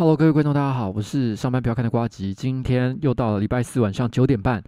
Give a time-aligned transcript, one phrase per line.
[0.00, 2.32] Hello，各位观众，大家好，我是上班不要看的瓜吉。
[2.32, 4.64] 今天又到了礼拜四晚上九点半，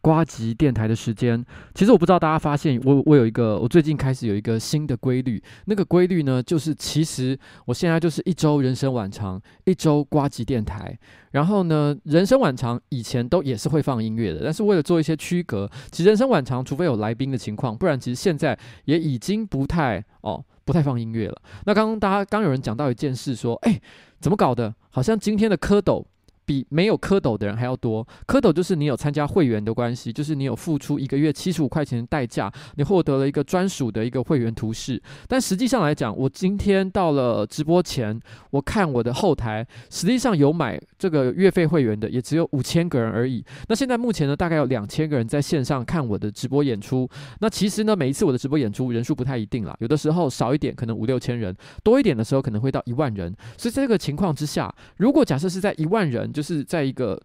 [0.00, 1.46] 瓜吉电台的时间。
[1.72, 5.40] 其实我不知道大家发现，我我有一个，我最近开始有一个新的规律。
[5.66, 10.98] 那个规律呢，就是其实我现在就是一周人生晚长，一周呱吉电台。
[11.30, 20.44] 然后呢，人生晚长以前都也是会放音乐的，但是为了做一些区隔，其实人生晚长，除非有来宾的情况，不然其实现在也已经不太哦。
[20.64, 21.42] 不太放音乐了。
[21.64, 23.80] 那刚刚大家刚有人讲到一件事，说，哎，
[24.20, 24.74] 怎么搞的？
[24.90, 26.04] 好像今天的蝌蚪。
[26.44, 28.06] 比没有蝌蚪的人还要多。
[28.26, 35.00] 蝌蚪就是你有参加会员的关系，就是你有付出一个月七十五块钱的代价，你获得了一个专属的一个会员图示。
[35.28, 38.18] 但实际上来讲，我今天到了直播前，
[38.50, 43.44] 我看我的后台，实际上有买这个月费会员的也只有五千个人而已。
[43.68, 47.08] 那现在目前呢，大概有两千个人在线上看我的直播演出。
[47.40, 53.34] 那其实呢，每一次我的直播演出人数不太一定啦，有的时候少一点可能五六千人，多一点的时候可能会到一万人。
[53.56, 57.20] 所以在这个情况之下，如果假设是在一万人，就是在一个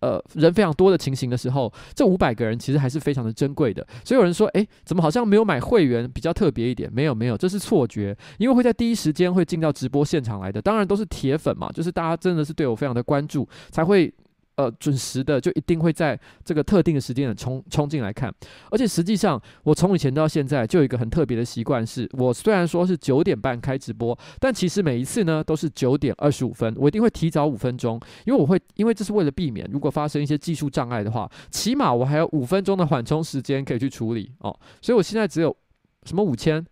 [0.00, 3.86] 呃人非常多的情形的时候，这五百个人其实还是非常的珍贵的。
[4.04, 6.90] 所以有人说，诶，怎么好像没有买会员比较特别一点？
[6.92, 14.12] 没有没有，这是错觉，因为会在第一时间会进到直播现场来的，当然都是铁粉嘛，就是大家真的是对我非常的关注才会。
[14.58, 18.28] 呃，准时的就一定会在这个特定的时间冲冲进来看，
[18.72, 35.56] 而且实际上我从以前到现在就有一个很特别的习惯，是我虽然说是九点半开直播，但其实每一次呢都是九点二十五分，我一定会提早五分钟，因为我会因为这是为了避免如果发生一些技术障碍的话，起码我还有五分钟的缓冲时间可以去处理哦，所以我现在只有
[36.02, 36.66] 什么五千？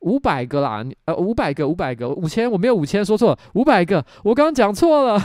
[0.00, 5.20] 五百个啦，呃五百个五百个五千我没有五千说错了五百个，我刚刚讲错了。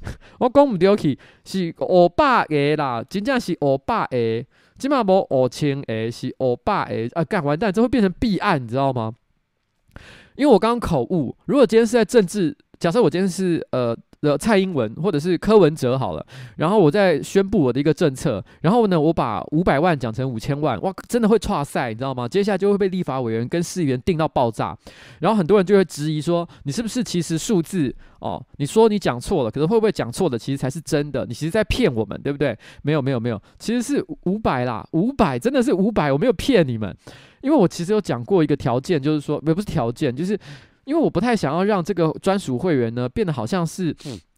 [0.40, 4.44] 我讲唔对去，是五百个啦，真正是五百个，
[4.78, 7.20] 起码无五千个，是五百个。
[7.20, 9.14] 啊，干完蛋，这会变成弊案，你知道吗？
[10.36, 11.36] 因为我刚刚口误。
[11.46, 13.96] 如果今天是在政治，假设我今天是呃。
[14.22, 16.24] 的蔡英文或者是柯文哲好了，
[16.56, 22.28] 然后我再宣布我的一个政策，然后呢，我把五百万讲成五千万，哇，真的会剉赛，你知道吗？
[22.28, 24.78] 接下来就会被立法委员跟市议员定到爆炸，
[25.18, 28.40] 然后很多人就会质疑说，你是不是其实数字哦？
[28.58, 31.26] 你说你讲错了，可是会不会讲错的其实才是真的？
[31.26, 32.56] 你其实在骗我们，对不对？
[32.82, 36.96] 没有没有没有，其实是五百啦，五百真的是五百，我没有骗你们，
[37.40, 40.38] 因为我其实有讲过一个条件，就是说，也不是条件，就是。
[40.84, 43.94] 因为我不太想要让这个专属会员呢变得好像是，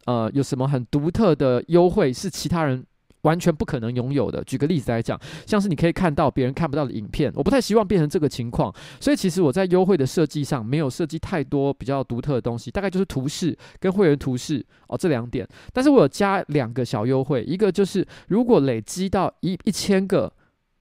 [0.06, 2.84] 呃，有什么很独特的优惠是其他人
[3.22, 4.44] 完全不可能拥有的。
[4.44, 8.70] 举个例子来讲，像是你可以看到别人看不到的影片，我不太希望变成这个情况。
[9.00, 15.48] 所以其实我在优惠的设计上没有设计太多比较独特的东西，大概就是图示跟会员图示哦这两点。
[15.72, 20.30] 但是我有加两个小优惠，一个就是如果累积到一一千个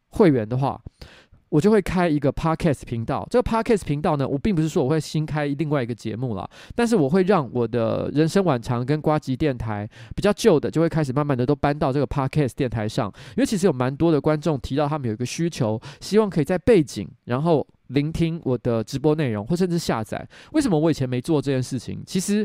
[0.09, 0.81] 会员的话。
[1.53, 3.27] 我就会开一个 podcast 频道。
[3.29, 13.13] 这个 podcast 频道呢，我并不是说我会新开另外一个节目了，但是我会让我的人生晚长跟呱吉电台比较旧的，就会开始慢慢的都搬到这个 podcast 电台上。
[13.37, 20.27] 因为其实有蛮多的观众提到他们有一个需求，希望可以在背景然后聆听我的直播内容，或甚至下载。
[20.53, 22.01] 为什么我以前没做这件事情？
[22.03, 22.43] 其实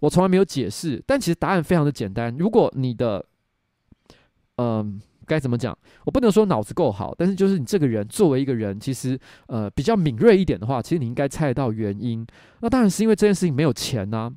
[0.00, 2.36] 我从来没有解释，但其实答案非常的简单。
[2.38, 3.24] 如果你的，
[4.56, 5.00] 嗯、
[5.32, 5.76] 该怎么讲？
[6.04, 12.26] 我不能说脑子够好，但是就是你这个人作为一个人，其实呃比较敏锐一点的话，其实你应该猜得到原因。
[12.60, 14.32] 那当然是因为这件事情没有钱呐、啊。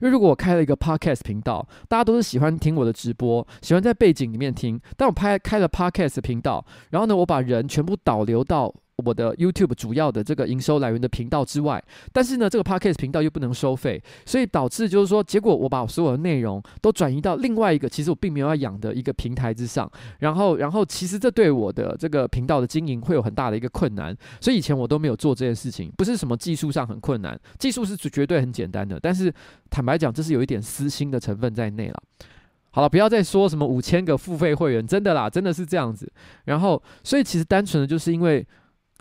[0.00, 4.80] 因为如果我开了一个 podcast 频道，大家都是喜欢听我的直播，喜欢在背景里面听。
[4.96, 8.74] 但我拍开了 podcast 频道，然后呢，我把人全部导流到。
[8.96, 11.82] 我的 YouTube 主要的这个营收来源的频道之外，
[12.12, 29.32] 但是呢，这个 Podcast 频道又不能收费，所以导致就是说，结果我把所有的内容都转移到另外一个其实我并没有要养的一个平台之上，然后，然后其实这对我的这个频道的经营会有很大的一个困难，所以以前我都没有做这件事情，不是什么技术上很困难，技术是绝对很简单的，但是
[29.70, 32.00] 坦白讲，这是有一点私心的成分在内了。
[32.70, 36.12] 好了，不要再说什么五千个付费会员，真的啦，真的是这样子。
[36.44, 38.46] 然后，所以其实单纯的就是因为。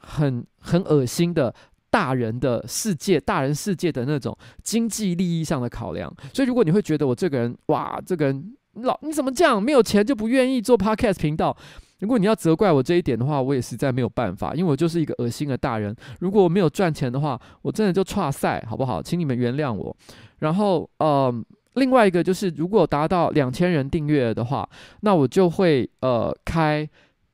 [0.04, 1.54] 很很恶心的
[1.90, 6.14] 大人的世界，大人世界的那种经济利益上的考量。
[6.34, 9.62] 所以，如果你会觉得我这个人，哇，这个人老你怎么这样？
[9.62, 11.56] 没有钱就不愿意做 podcast 频道。
[12.00, 15.96] 如果你要责怪我这一点的话，我也实在没有办法，因为我就是一个恶心的大人。
[16.20, 19.02] 如果我没有赚钱的话，我真的就差赛，好不好？
[19.02, 19.96] 请你们原谅我。
[20.40, 21.34] 然后，呃，
[21.76, 24.68] 另外一个就是，如果达到两千人订阅的话，
[25.02, 26.90] 那我就会呃开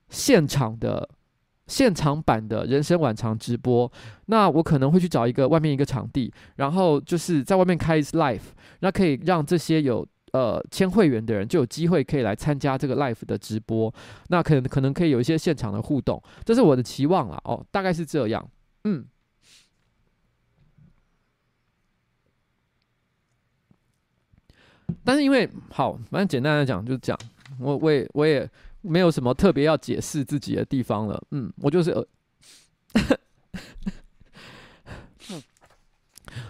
[0.10, 1.10] 现场的。
[1.70, 3.90] 现场版的人生晚场直播，
[4.26, 8.42] 那我可能会去找一个外面一个场地，然后就是在外面开一次 live，
[8.80, 13.94] 那可以让这些有呃签会员的人就有机会可以来参加这个 live 的直播，
[14.30, 17.40] 那可能可能可以有一些现场的互动，这是我的期望啦。
[17.44, 18.50] 哦，大概是这样，
[18.86, 19.06] 嗯。
[25.06, 27.16] 但是因为好，反正简单来讲就是讲，
[27.60, 28.50] 我我也我也。
[28.82, 32.08] 没有什么特别要解释自己的地方了，嗯，我就是呃，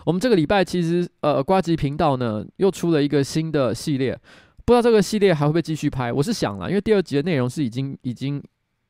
[0.06, 4.20] 我们这个礼拜其实呃，瓜吉频道呢又出了一个新的系列，
[4.66, 6.14] 不知道这个系列还会不会继续拍？
[6.14, 8.42] 我是想了，因为第二集的内容是已经已经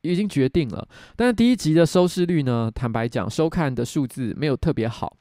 [0.02, 5.16] 已经决定了，但是第一集的收视率呢，坦白讲，收看的数字没有特别好。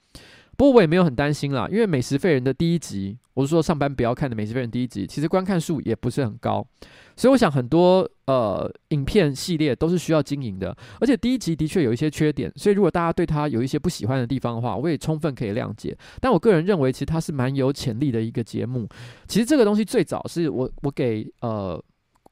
[0.60, 6.68] 不过我也没有很担心啦，因为美食废人的第一集，我是说上班不要看的美食废人第一集，其实观看数也不是很高，
[7.16, 15.98] 所以我想很多呃影片系列都是需要经营的，而且第一集的确有一些缺点，所以如果大家对它有一些不喜欢的地方的话，我也充分可以谅解。
[16.20, 18.86] 但我个人认为，其实它是蛮有潜力的一个节目。
[19.30, 21.82] 其实这个东西最早是我我给呃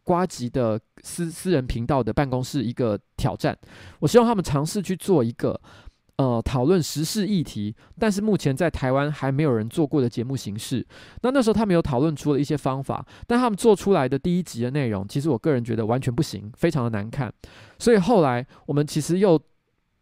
[0.03, 3.57] 瓜吉的私私人频道的办公室一个挑战，
[3.99, 5.57] 我希望他们尝试去做一个。
[6.17, 10.85] 呃，讨论时事议题，但是目前在台湾还没有人做过的节目形式。
[11.21, 17.31] 那那时候他们有讨论出了一些方法，但他们做出来的第一集的内容，其实我个人觉得完全不行，非常的难看。
[17.79, 19.39] 所以后来我们其实又。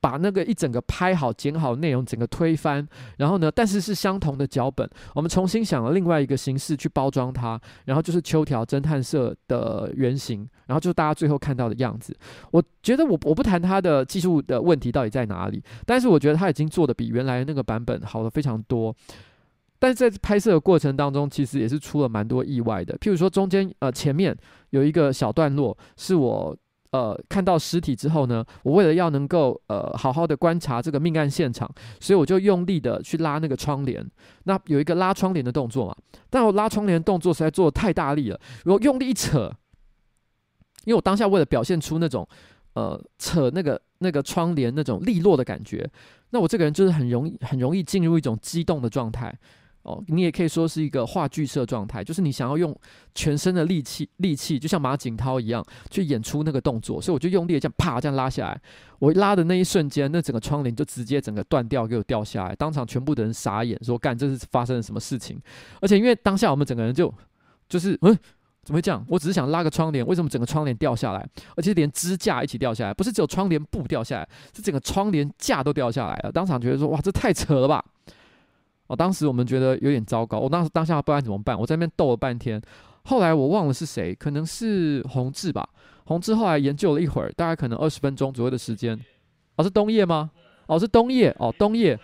[0.06, 12.16] 把那个一整个拍好、剪好内容，整个推翻，然后呢，但是是相同的脚本，我们重新想了另外一个形式去包装它，然后就是秋条侦探社的原型，然后就是大家最后看到的样子。
[12.52, 18.96] 我觉得我我不谈它的技术的问题到底在哪里，但是我觉得它已经做得比原来那个版本好了非常多。
[19.80, 24.38] 但是在拍摄的过程当中，其实也是出了蛮多意外的，譬如说中间呃前面
[24.70, 26.56] 有一个小段落是我。
[26.96, 34.02] 呃，看到尸体之后呢，我为了要能够呃好好的观察这个命案现场，所以我就用力的去拉那个窗帘。
[34.46, 35.96] 那有一个拉窗帘的动作嘛，
[36.30, 39.52] 但我拉窗帘的动作实在做的太大力了，我用力一扯，
[40.86, 42.25] 因为我当下为了表现出那种
[42.75, 45.86] 呃扯那个那个窗帘那种利落的感觉，
[46.30, 49.38] 那我这个人就是很容易很容易进入一种激动的状态。
[49.86, 52.75] 哦，你也可以说是一个话剧社状态，就是你想要用
[53.13, 58.60] 全身的力气，力气就像马景涛一样去演出那个动作，所以我就用力这样啪这样拉下来。
[58.98, 65.39] 我拉的那一瞬间，那整个窗帘就直接整个断掉，给我掉下来，当场全部的人傻眼，说干这是发生了什么事情？
[65.80, 67.13] 而且因为当下我们整个人就
[67.70, 68.18] 就是嗯，
[68.63, 69.06] 怎么会这样？
[69.08, 71.24] 我只是想拉个窗帘，为什么整个窗帘掉下来？
[71.56, 76.32] 而且连支架一起掉下来，不是只有窗帘布掉下来，是整个窗帘架都掉下来了。
[76.32, 77.86] 当场觉得说哇，这太扯了吧！
[78.88, 80.39] 哦，当时我们觉得有点糟糕。
[80.39, 82.62] 我当时当下不知道怎么办，我在那边斗了半天。
[83.06, 85.68] 后来我忘了是谁，可能是宏志吧。
[86.06, 89.00] 宏志后来研究了一会儿，大概可能二十分钟左右的时间。
[89.56, 90.30] 哦，是冬夜吗？
[90.68, 91.36] 哦，是冬夜。
[91.39, 92.00] 哦，冬夜。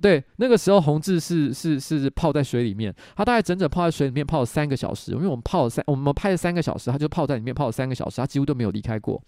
[0.00, 5.12] 对，那个时候宏志是是是泡在水里面，他大概整整泡在水里面泡了三个小时。
[5.12, 9.20] 因为我们泡了三，我们拍了三个小时，他就泡在里面泡了三个小时，他几乎都没有离开过。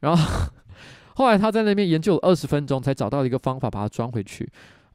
[0.00, 0.50] 然后
[1.14, 4.50] 后来他在那边研究了二十分钟，才找到一个方法把它装回去。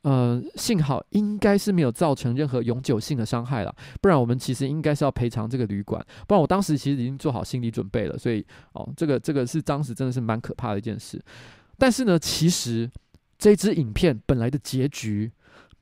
[0.05, 6.00] 呃，幸好应该是没有造成任何永久性的伤害了，不然我们其实应该是要赔偿这个旅馆。
[6.27, 11.19] 不然我当时其实已经做好心理准备了，所以哦，这个这个是当时真的是蛮可怕的一件事。
[11.79, 12.88] 但是呢，其实
[13.39, 15.31] 这支影片本来的结局，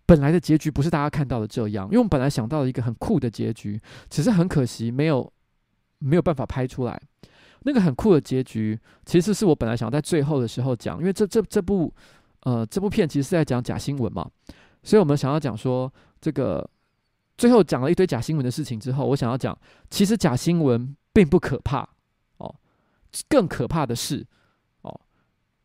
[0.06, 3.78] 本来的结局不是大家看到的这样，因为我们本来想到了一个很酷的结局，
[4.10, 5.30] 只是很可惜没有
[6.00, 6.98] 没有办法拍出来。
[7.64, 11.94] 那个很酷的结局，其实是我本来想在最后的时候讲，因为这这这部。
[12.44, 14.30] 呃，这部片其实是在讲假新闻嘛，
[14.84, 16.70] 所以我们想要讲说，这个
[17.38, 19.58] 最后讲了一堆假新闻的事情之后，我想要讲，
[19.90, 21.88] 其实假新闻并不可怕
[22.38, 22.54] 哦，
[23.30, 24.26] 更可怕的是
[24.82, 25.00] 哦，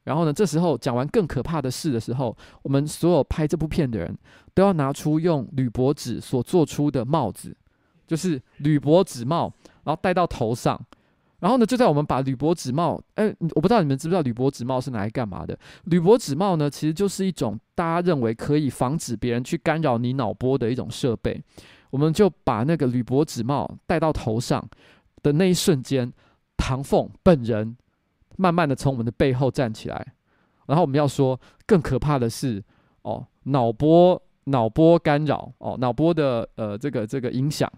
[0.05, 4.17] 然后呢，这时候讲完更可怕的事的时候，我们所有拍这部片的人
[4.55, 7.57] 都要拿出用铝箔纸所做出的帽子，
[8.07, 10.81] 就是铝箔纸帽，然后戴到头上。
[11.41, 15.57] 然后呢，就在我们把铝箔纸帽，哎，我不知道你们知不知道铝箔纸帽是拿来干嘛的？
[15.85, 21.41] 铝箔纸帽呢，其实就是一种大家认为可以防止别人去干扰你脑波的一种设备。
[21.91, 24.63] 我们就把那个铝箔纸帽戴到头上
[25.23, 26.13] 的那一瞬间，
[26.57, 27.77] 唐凤本人
[28.37, 30.15] 慢慢的从我们的背后站起来。
[30.67, 32.63] 然后我们要说，更可怕的是，
[33.03, 37.73] 哦，脑波脑波干扰，哦，脑波的呃这个这个影响。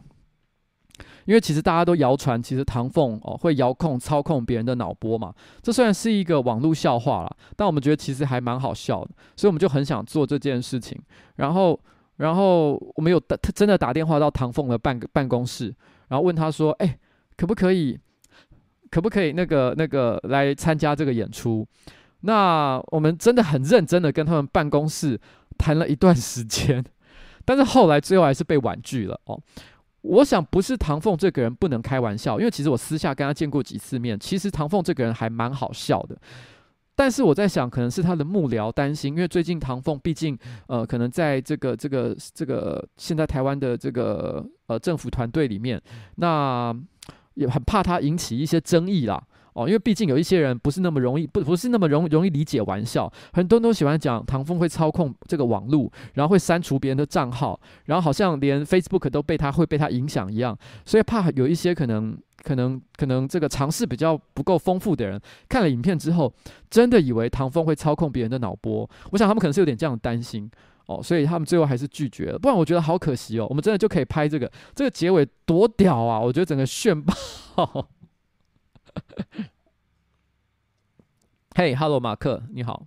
[1.24, 5.32] 因为其实大家都谣传，其实唐凤哦会遥控操控别人的脑波嘛。
[5.62, 10.98] 这虽然是一个网络笑话啦，但我们觉得其实还蛮好笑的，所以我们就很想做这件事情。
[11.36, 11.78] 然后，
[12.16, 15.74] 然后我们有打真的打电话到唐凤的办办公室，
[16.08, 16.98] 然后问他说：“哎，
[17.36, 17.98] 可不可以，
[18.90, 21.66] 可不可以那个那个来参加这个演出？”
[22.22, 25.18] 那我们真的很认真的跟他们办公室
[25.56, 26.84] 谈了一段时间，
[27.46, 29.40] 但是后来最后还是被婉拒了哦。
[30.02, 36.16] 我想不是唐凤这个人不能开玩笑，因为其实我私下跟他见过几次面，其实唐凤这个人还蛮好笑的。
[36.94, 45.80] 但是我在想，可能是他的幕僚担心，因为最近唐凤毕竟呃，可能在这个这个这个现在台湾的这个呃政府团队里面，
[46.16, 46.74] 那
[47.34, 49.22] 也很怕他引起一些争议啦。
[49.54, 66.32] 哦，因为毕竟有一些人不是那么容易，不不是那么容容易理解玩笑，很多人都喜欢讲唐凤会操控这个网络，然后会删除别人的账号，然后好像连 Facebook 都被他会被他影响一样，所以怕有一些可能可能可能这个尝试比较不够丰富的人，看了影片之后，
[66.70, 70.50] 真的以为唐凤会操控别人的脑波，我想他们可能是有点这样的担心
[70.86, 77.88] 哦，所以他们最后还是拒绝了，不然我觉得好可惜哦，我们真的就可以拍这个，这个结尾多屌啊，我觉得整个炫爆。
[81.56, 82.86] 嘿哈喽，马克，你好。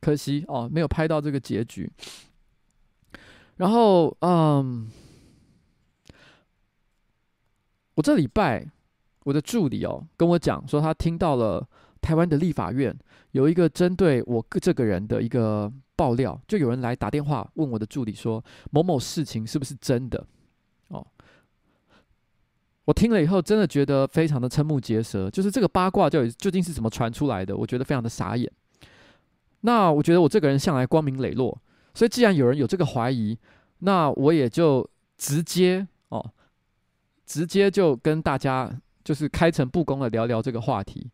[0.00, 1.90] 可惜哦，没有拍到这个结局。
[3.56, 4.90] 然后，嗯，
[7.94, 8.66] 我这礼拜
[9.24, 11.66] 我的助理哦跟我讲说，他听到了
[12.00, 12.94] 台湾的立法院
[13.30, 20.26] 有一个针对我这个人的一个爆料，就有人来打电话问我的助理说，某某事情是不是真的？
[22.86, 25.30] 我听了以后，真的觉得非常的瞠目结舌。
[25.30, 27.56] 就是这个八卦究究竟是怎么传出来的？
[27.56, 28.50] 我觉得非常的傻眼。
[29.62, 31.58] 那我觉得我这个人向来光明磊落，
[31.94, 33.38] 所以既然有人有这个怀疑，
[33.78, 34.86] 那我也就
[35.16, 36.30] 直接哦，
[37.24, 38.70] 直接就跟大家
[39.02, 41.10] 就是开诚布公的聊聊这个话题。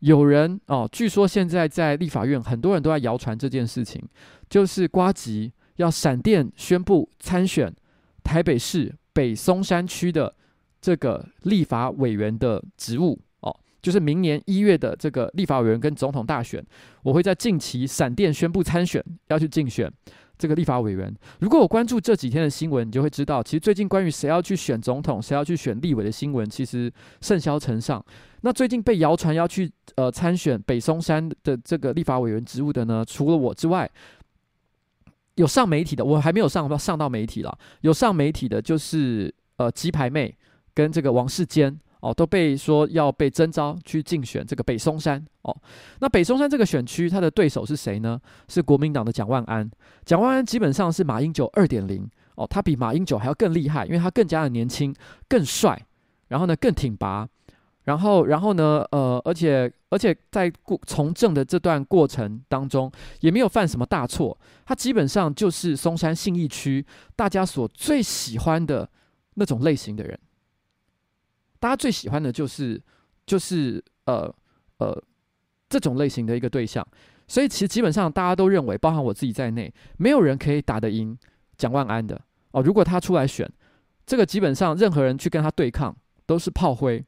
[0.00, 4.06] 有人哦，据说现在在立法院很多人都在谣传这件事情，
[4.50, 7.74] 就是瓜吉要闪电宣布参选
[8.22, 10.34] 台北市北松山区的。
[10.80, 16.64] 这个立法委员的职务哦，就是明年一月的这个立法委员跟总统大选，
[17.02, 19.92] 我会在近期闪电宣布参选，要去竞选
[20.38, 21.12] 这个立法委员。
[21.40, 28.04] 如果我关注这几天的新闻，你就会知道，其实最近关于谁要去选总统、谁要去选立委的新闻，其实甚嚣尘上。
[28.42, 33.90] 那最近被谣传要去呃参选北松山的这个立法委员职务的呢，除了我之外，
[35.36, 37.58] 有上媒体的，我还没有上上到媒体了。
[37.80, 40.36] 有上媒体的，就是呃鸡排妹。
[40.76, 45.56] 跟这个王世坚哦，都被说要被征召去竞选这个北松山哦。
[46.00, 48.20] 那北松山这个选区，他的对手是谁呢？
[48.46, 49.68] 是国民党的蒋万安。
[50.04, 54.94] 蒋万安基本上是马英九二点零哦，他比马英九还要更厉害，因为他更加的年轻、
[55.26, 55.82] 更帅，
[56.28, 57.26] 然后呢更挺拔，
[57.84, 64.38] 然后然后呢呃，而且而且在过从政的这段过程当中，也没有犯什么大错。
[64.66, 66.84] 他基本上就是松山信义区
[67.16, 68.86] 大家所最喜欢的
[69.34, 70.18] 那种类型的人。
[71.58, 72.80] 大家最喜欢的就是，
[73.26, 74.32] 就是呃
[74.78, 75.02] 呃
[75.68, 76.86] 这种类型的一个对象，
[77.26, 81.16] 所以其实基本上大家都认为，包含我自己在内，没有人可以打得赢
[81.56, 82.20] 蒋万安的
[82.52, 82.62] 哦。
[82.62, 83.50] 如果他出来选，
[84.04, 85.96] 这个基本上任何人去跟他对抗
[86.26, 87.04] 都是炮灰。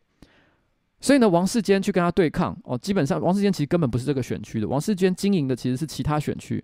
[1.00, 6.62] 所以呢，王世坚去跟他对抗哦，基本上王世坚其实根本不是这个选区的，王世坚经营的其实是其他选区，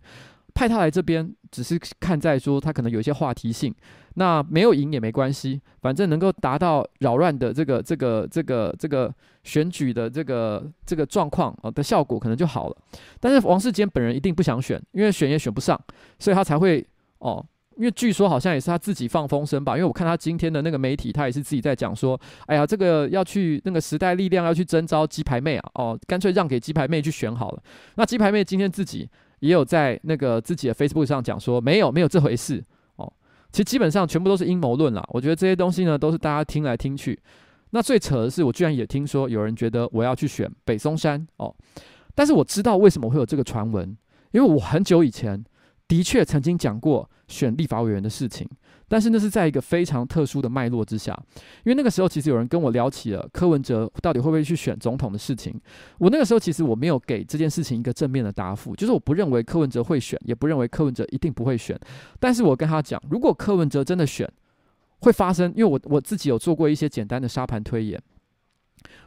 [0.55, 3.75] 派他来这边只是看在说他可能有一些话题性，
[4.15, 12.77] 那没有赢也没关系，反正能够达到扰乱的这个这个这个这个选举的这个这个状况啊的效果可能就好了。
[13.19, 15.79] 但是王世坚本人一定不想选，因为选也选不上，
[16.19, 16.87] 所以他才会
[17.19, 17.45] 哦。
[17.77, 27.61] 因为据说好像也是他自己放风声吧，因为我看他今天的那个媒体，他也是自己在讲说，哎呀，这个要去那个时代力量要去征召鸡排妹啊，哦，干脆让给鸡排妹去选好了。
[27.97, 29.11] 那鸡排妹今天自己
[29.45, 32.63] 也有在那个自己的 Facebook 上讲说，没有没有这回事
[32.97, 33.13] 哦。
[33.53, 35.05] 其实基本上全部都是阴谋论啦。
[35.11, 37.19] 我觉得这些东西呢，都是大家听来听去。
[37.71, 41.55] 那最扯的是，我居然也听说有人觉得我要去选北松山哦，
[42.15, 43.97] 但是我知道为什么会有这个传闻，
[44.33, 45.45] 因为我很久以前。
[45.87, 48.49] 的确曾经讲过选立法委员的事情，
[48.87, 51.19] 但是那是在一个非常特殊的脉络之下，
[51.65, 55.59] 因为那个时候其实有人跟我聊起了柯文哲到底会不会去选总统的事情。
[55.99, 61.79] 我那个时候其实我没有给这件事情一个正面的答复，就是我不认为柯文哲会选，也不认为柯文哲一定不会选。
[62.21, 64.31] 但是我跟他讲，如果柯文哲真的选，
[65.01, 68.01] 会发生，因为我我自己有做过一些简单的沙盘推演。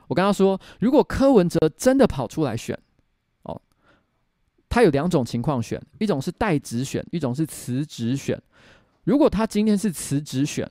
[0.07, 2.77] 我跟他说，如果柯文哲真的跑出来选。
[3.43, 3.61] 哦
[4.69, 8.39] 他有两种情况选，一种是代职选，一种是辞职选。
[9.07, 10.69] 如果他今天是辞职选，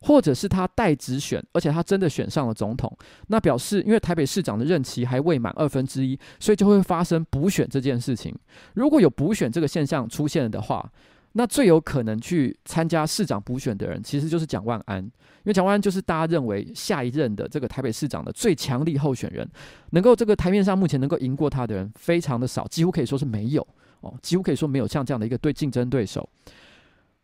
[0.00, 8.32] 或者是他代职选，而且他真的选上了总统，那表示因为台北市长的任期还未满二分之一，所以就会发生补选这件事情。
[8.74, 10.88] 如果有补选这个现象出现的话，
[11.32, 15.10] 那最有可能去参加市长补选的人，其实就是蒋万安，因
[15.46, 19.44] 为蒋万安就是大家认为下一任的这个台北市长的最强力候选人，
[19.90, 23.66] 能够这个台面上目前能够赢过他的人非常的少，几乎可以说是没有
[24.00, 26.28] 哦，几乎可以说没有像这样的一个对竞争对手。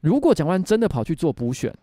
[0.01, 1.75] 如果蒋万真的跑去做补选，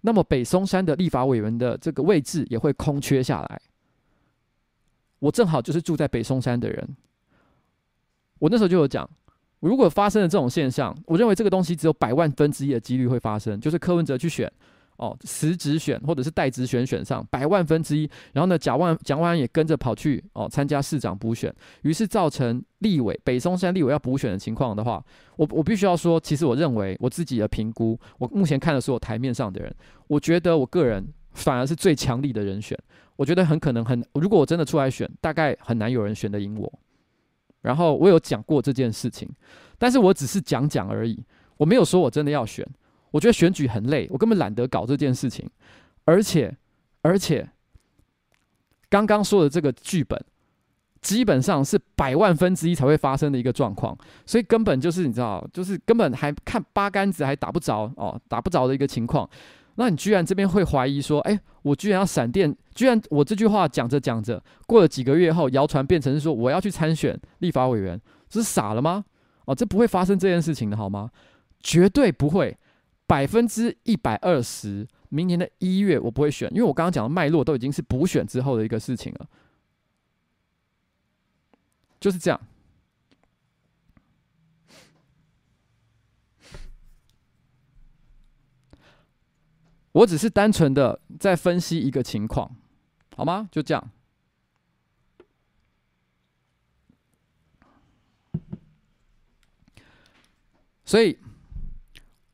[0.00, 3.62] 那么北松山的立法委员的这个位置也会空缺下来。
[5.20, 6.96] 我正好就是住在北松山的人，
[8.40, 9.08] 我那时候就有讲。
[9.60, 14.52] 如果发生了这种现象，我认为这个东西只有百万分之一的几率会发生，就是柯文哲去选，
[14.96, 21.52] 哦，辞职选或者是代职选选上百万分之一，然后呢，蒋万蒋万安也跟着跑去哦参加市长补选，
[21.82, 25.04] 于是造成立委北松山立委要补选的情况的话，
[25.36, 29.74] 我我必须要说，其实我认为我自己的评估，我目前看的所有台面上的人，
[30.06, 32.78] 我觉得我个人反而是最强力的人选，
[33.16, 36.72] 我觉得很可能很，如果我真的出来选，大概很难有人选得赢我。
[37.62, 39.28] 然后我有讲过这件事情，
[39.78, 41.24] 但是我只是讲讲而已，
[41.56, 42.64] 我没有说我真的要选。
[43.12, 45.48] 我觉得选举很累，我根本懒得搞这件事情。
[46.04, 46.52] 而且，
[47.02, 47.48] 而且，
[48.88, 50.20] 刚刚说的这个剧本，
[51.00, 53.96] 基本上是百万分之一才会发生的一个状况，
[54.26, 59.28] 所以根本就是你知道，就是根本还看八竿子还打不着哦，打不着的一个情况。
[59.76, 69.04] 那你居然这边会怀疑说，哎，我居然要闪电，居然我这句话讲着讲着，过了几个月后，谣传变成是说我要去参选立法委员，这是傻了吗？
[69.46, 71.10] 哦，这不会发生这件事情的好吗？
[71.62, 72.56] 绝对不会，
[73.12, 79.28] 百分之一百二十，明年的一月我不会选，因为我刚刚讲的脉络都已经是补选之后的一个事情了，
[82.00, 82.40] 就是这样。
[89.92, 92.56] 我只是单纯的在分析一个情况，
[93.14, 93.46] 好吗？
[93.52, 93.90] 就这样。
[100.86, 101.18] 所以，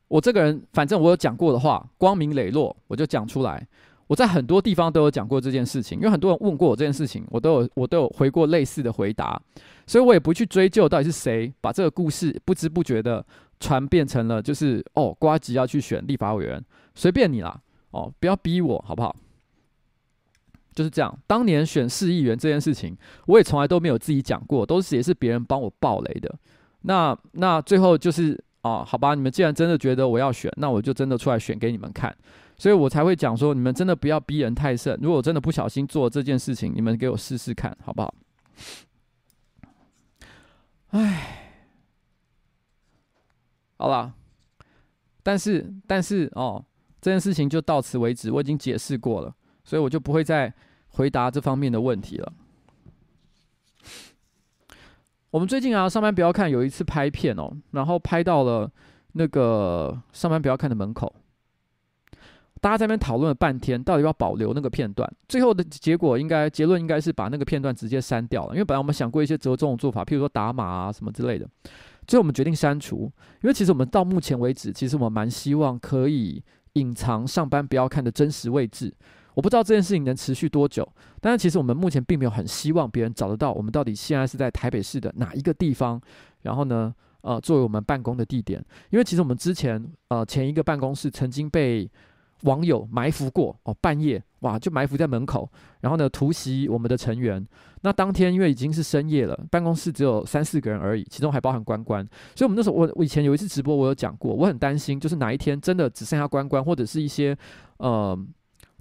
[0.09, 3.65] 我这个人，反正我有讲过的话，光明磊落，我就讲出来。
[4.07, 9.39] 我在很多地方都有讲过这件事情，因为很多人问过我这件事情，我都有我都有回过类似的回答，
[9.85, 13.23] 所以我也不去追究到底是谁把这个故事不知不觉的
[13.59, 16.59] 传变成了，就是哦，瓜吉要去选立法委员。
[16.95, 19.15] 随便你啦，哦，不要逼我，好不好？
[20.73, 21.19] 就是这样。
[21.27, 26.33] 当年选市议员这件事情，我也从来都没有自己讲过，都是也是别人帮我爆雷的。
[26.81, 32.15] 那那最后就是哦，好吧，你们既然真的觉得我要选，那我就真的出来选给你们看。
[32.57, 34.97] 所以我才会讲说，你们真的不要逼人太甚。
[35.01, 38.13] 如果我真的不小心做这件事情，你们给我试试看，好不好？
[40.89, 41.53] 唉，
[43.77, 44.13] 好了，
[45.23, 46.65] 但是但是哦。
[47.01, 50.53] 这件事情就到此为止，我已经解释过了，所以我就不会再
[50.89, 52.33] 回答这方面的问题了。
[55.31, 58.69] 我们最近啊，上班不要看，有一次拍片哦，然后拍到了
[59.13, 61.13] 那个上班不要看的门口，
[62.59, 65.07] 大家在那边讨论了半天，到底要保留那个片段。
[65.27, 71.47] 最后的结果应该结论应该是把那个片段直接删掉了，因为本来我们想过一些折中的做法，譬如说打码啊什么之类的，
[72.07, 73.11] 最后我们决定删除，
[73.43, 76.43] 因为其实我们到目前为止，其实我们蛮希望可以。
[76.73, 78.93] 隐藏上班不要看的真实位置，
[79.39, 80.85] 我不知道这件事情能持续多久，
[81.21, 85.99] 但是其实我们目前并没有很希望别人找得到我们到底现在是在台北市的哪一个地方，
[86.41, 91.89] 然后呢，呃，作为我们办公的地点，因为其实我们之前呃前一个办公室曾经被
[92.41, 95.49] 网友埋伏过哦，半夜哇就埋伏在门口，
[95.79, 97.47] 然后呢突袭我们的成员。
[97.79, 107.37] 那当天因为已经是深夜了，办公室只有三四个人而已，其中还包含关关，所以我们那时候我我以前有一次直播我有讲过，我很担心就是哪一天真的只剩下关关或者是一些
[107.77, 108.17] 呃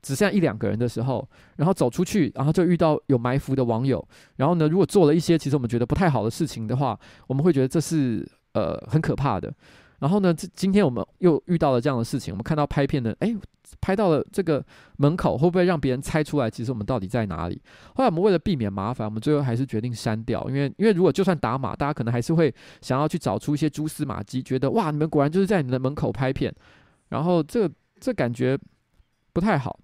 [0.03, 4.07] 只剩一两个人的时候，然后走出去，然后就遇到有埋伏的网友，
[4.37, 9.53] 然后呢如果做了一些其实我们觉得不太好的事情的话，我们会觉得这是呃很可怕的。
[10.01, 12.33] 然后呢，这今天我们又遇到了这样的事情。
[12.33, 13.35] 我们看到拍片的，哎，
[13.81, 14.65] 拍到了这个
[14.99, 17.61] 门口，会不会让别人猜出来，其实我们到底在哪里？
[17.97, 26.55] 后来我们为了避免麻烦，我们最后还是决定删掉，因为因为如果就算打码，大家可能还是会想要去找出一些蛛丝马迹，觉得哇，你们果然就是在你的门口拍片，
[27.09, 28.57] 然后这这感觉
[29.33, 29.77] 不太好。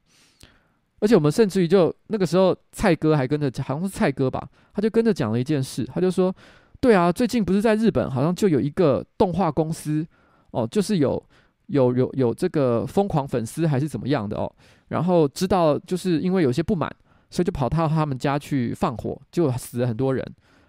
[1.04, 6.34] 而且我们甚至于就那个时候，蔡哥还跟着，好像是蔡哥吧，他就跟着讲了一件事，他就说。
[6.80, 10.06] 对啊，最近不是在日本，好像就有一个动画公司
[10.50, 11.24] 哦，就是有
[11.68, 14.52] 有有有这个疯狂粉丝还是怎么样的哦，
[14.88, 16.94] 然后知道就是因为有些不满，
[17.30, 20.22] 所以就跑到他们家去放火，就死了很多人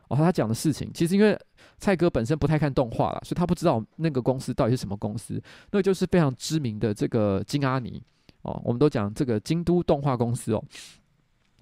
[0.07, 0.15] 哦。
[0.15, 1.37] 他讲的事情，其实因为
[1.79, 8.01] 蔡哥本身不太看动画了，所以他不知道那个公司到底是什么公司，那就是非常知名的这个金阿尼
[8.45, 10.63] 哦，我们都讲这个京都动画公司哦，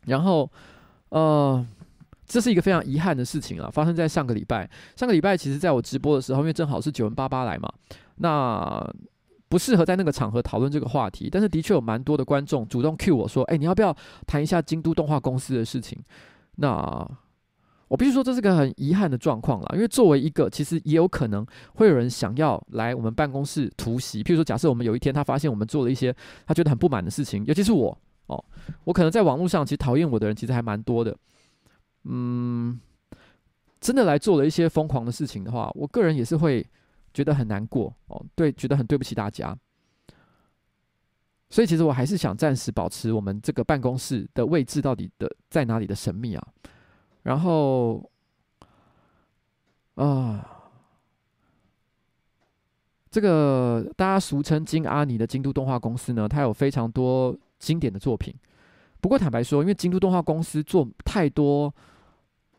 [0.05, 0.49] 然后
[1.09, 1.65] 呃。
[2.25, 4.67] 这是一个非常遗憾的事情啊，发生在上个礼拜。
[4.95, 7.71] 上个礼拜，其实在我直播的时候，因为正好是九人八八来嘛，
[8.15, 8.81] 那
[9.49, 11.29] 不适合在那个场合讨论这个话题。
[11.29, 16.01] 但是的确有蛮多的观众主动 cue 我说：“哎，你要不要谈一下京都动画公司的事情？”
[16.55, 17.07] 那
[17.93, 24.23] 我必须说，这是个很遗憾的状况啦，因为作为一个，其实也有可能会有人想要来我们办公室突袭。
[24.23, 26.11] 譬如说，假设我们有一天他发现我们做了一些
[26.47, 28.43] 他觉得很不满的事情，尤其是我哦，
[28.85, 31.15] 我可能在网络上其实讨厌我的人其实还蛮多的。
[32.05, 32.79] 嗯，
[33.79, 36.65] 真的来做了一些疯狂的事情的话，我个人也是会
[37.13, 39.55] 觉得很难过哦，对，觉得很对不起大家。
[41.51, 46.47] 所以其实我还是想暂时保持我们这个办公室的位置到底的在哪里的神秘啊。
[47.23, 48.09] 然后，
[49.95, 50.47] 啊、
[53.09, 58.33] 这个大家俗称京阿尼的京都动画公司呢，它有非常多经典的作品。
[59.01, 61.73] 不过坦白说，因为京都动画公司做太多。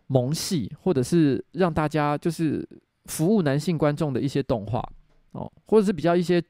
[0.06, 2.62] 萌系，或者是让大家就是
[3.06, 4.86] 服务男性观众的一些动画
[5.32, 6.44] 哦，或者是比较一些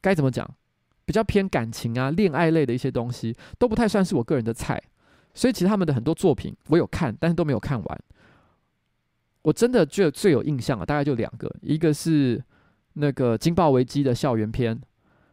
[0.00, 0.50] 该怎么讲，
[1.04, 4.82] 比较偏感情啊、恋爱类的一些东西，都不太算是我个人的菜。
[5.36, 8.00] 所以其实他们的很多作品我有看，但是都没有看完。
[9.42, 12.42] 我真的觉得最有印象啊，大概就两个，一个是
[12.94, 14.76] 那个《惊爆危机》的校园片，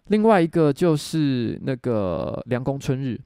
[0.08, 3.20] 另外一个就是那个《凉宫春日》。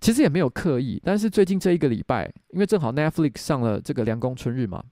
[0.00, 4.82] 其实也没有刻意，但是最近这一个礼拜，因为正好 Netflix 上了这个《凉宫春日》嘛，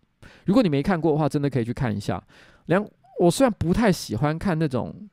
[0.46, 2.22] 如果你没看过的话，真的可以去看一下。
[2.66, 2.82] 凉，
[3.20, 5.08] 我虽然不太喜欢看那种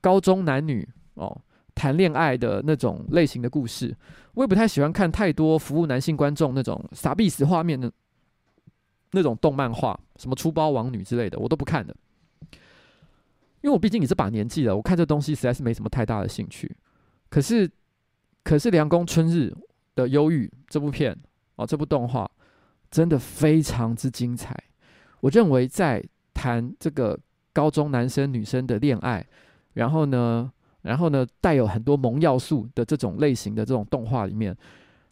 [0.00, 1.40] 高中男女哦
[1.74, 3.96] 谈恋爱的那种类型的故事，
[4.34, 7.90] 我也不太喜欢看太多服务男性观众那种傻逼死画面的
[9.12, 11.94] 那种动漫画，什么出包王女之类的，我都不看的。
[13.62, 16.76] 因为我毕竟也这把年纪了，我看这东西实在是没什么太大的兴趣。
[17.28, 17.70] 可是。
[18.46, 19.50] 可是《凉宫春日
[19.94, 21.18] 的忧郁》这部片
[21.56, 22.30] 哦，这部动画
[22.90, 24.54] 真的非常之精彩。
[25.20, 27.18] 我认为在谈这个
[27.54, 29.26] 高中男生女生的恋爱，
[29.72, 30.52] 然后呢，
[30.84, 34.56] 然后呢，带有很多萌要素的这种类型的这种动画里面，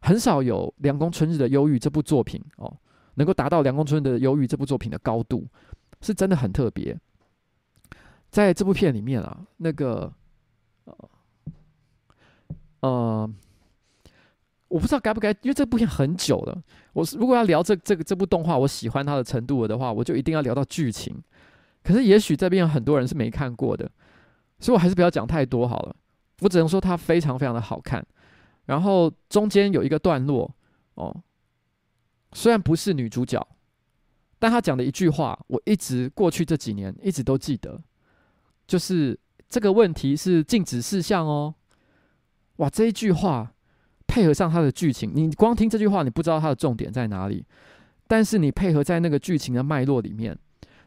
[0.00, 2.72] 很少有《凉宫春日的忧郁》这部作品哦，
[3.14, 5.46] 能够达到《凉宫春日的忧郁》这部作品的高度，
[6.00, 6.96] 是真的很特别。
[8.30, 10.12] 在这部片里面啊，那个。
[12.80, 13.32] 呃，
[14.66, 16.62] 我不知道该不该，因为这部片很久了。
[16.94, 21.16] 我如果要聊这这个这部动画，我喜欢它的程度的话，我就一定要聊到剧情。
[21.84, 23.88] 可是也许这边有很多人是没看过的，
[24.62, 25.94] 所以我还是不要讲太多好了。
[26.40, 28.04] 我只能说它非常非常的好看。
[28.64, 30.48] 然后中间有一个段落
[30.94, 31.14] 哦，
[32.32, 33.44] 虽然不是女主角，
[34.38, 37.82] 但她讲的一句话，我一直过去这几年一直都记得，
[38.66, 41.52] 就是这个问题是禁止事项哦。
[42.56, 43.52] 哇，这一句话
[44.06, 47.44] 配合上它的剧情，你光听这句话，你不知道它的重点在哪里。
[48.06, 50.38] 但是你配合在那个剧情的脉络里面，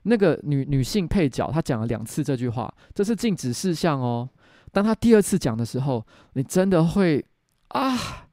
[0.06, 4.30] 那个女女性配角她讲了两次这句话，这是禁止事项哦。
[4.72, 7.26] 当她第二次讲的时候，你真的会
[7.68, 8.28] 啊，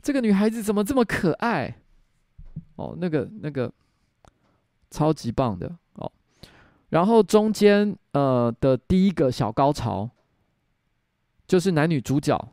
[0.00, 1.78] 这个女孩子怎么这么可爱？
[2.76, 3.72] 哦，那个那个
[4.90, 6.10] 超级棒的哦。
[6.88, 10.08] 然后中间呃的第一个小高潮，
[11.46, 12.52] 就是男女主角。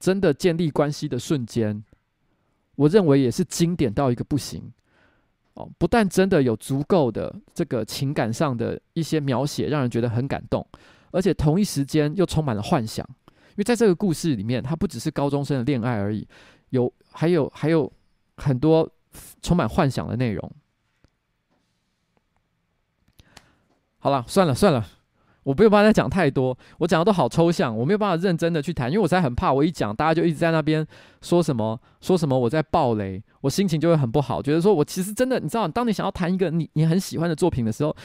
[0.00, 1.84] 真的建立关系的瞬间，
[2.74, 4.72] 我认为也是经典到一个不行。
[5.54, 10.66] 哦，不但真的有足够的这个情感上的一些描写，让人觉得很感动，
[11.10, 13.04] 而且同一时间又充满了幻想。
[13.50, 16.26] 因为在这个故事里面，它不只是高中生的恋爱而已，
[16.70, 17.92] 有还有还有
[18.36, 18.88] 很多
[19.42, 20.50] 充满幻想的内容。
[23.98, 24.86] 好了，算了算了。
[25.42, 30.86] 我没有办法再讲太多，我讲的都好抽象，我没有办法认真的去谈，因为我实在很怕，我一讲大家就一直在那边
[31.22, 37.96] 说什么说什么我在爆雷，我心情就会很不好，觉得说我其实真的，你知道，当你想要谈一个你你很喜欢的作品的时候，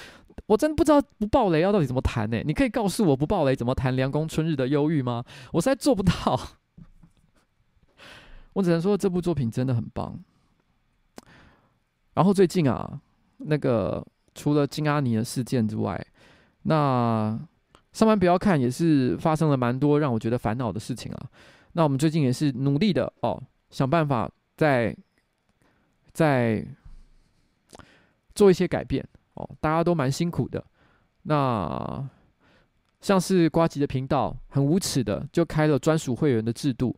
[0.48, 2.42] 我真不知道不爆雷要到底怎么谈呢？
[2.46, 5.24] 你可以告诉我不爆雷怎么谈《凉宫春日的忧郁》吗？
[5.52, 6.40] 我实在做不到，
[8.54, 10.18] 我只能说这部作品真的很棒。
[12.14, 13.02] 然后最近啊，
[13.40, 16.06] 那个除了金阿尼的事件之外，
[16.68, 17.40] 那
[17.94, 21.30] 上班不要看，也是发生了蛮多让我觉得烦恼的事情啊。
[21.74, 24.96] 那我们最近也是努力的哦，想办法在
[26.12, 26.66] 在
[28.34, 30.64] 做一些改变哦，大家都蛮辛苦的。
[31.24, 32.10] 那
[33.02, 36.96] 像是瓜吉的频道，很无耻的就开了专属会员的制度。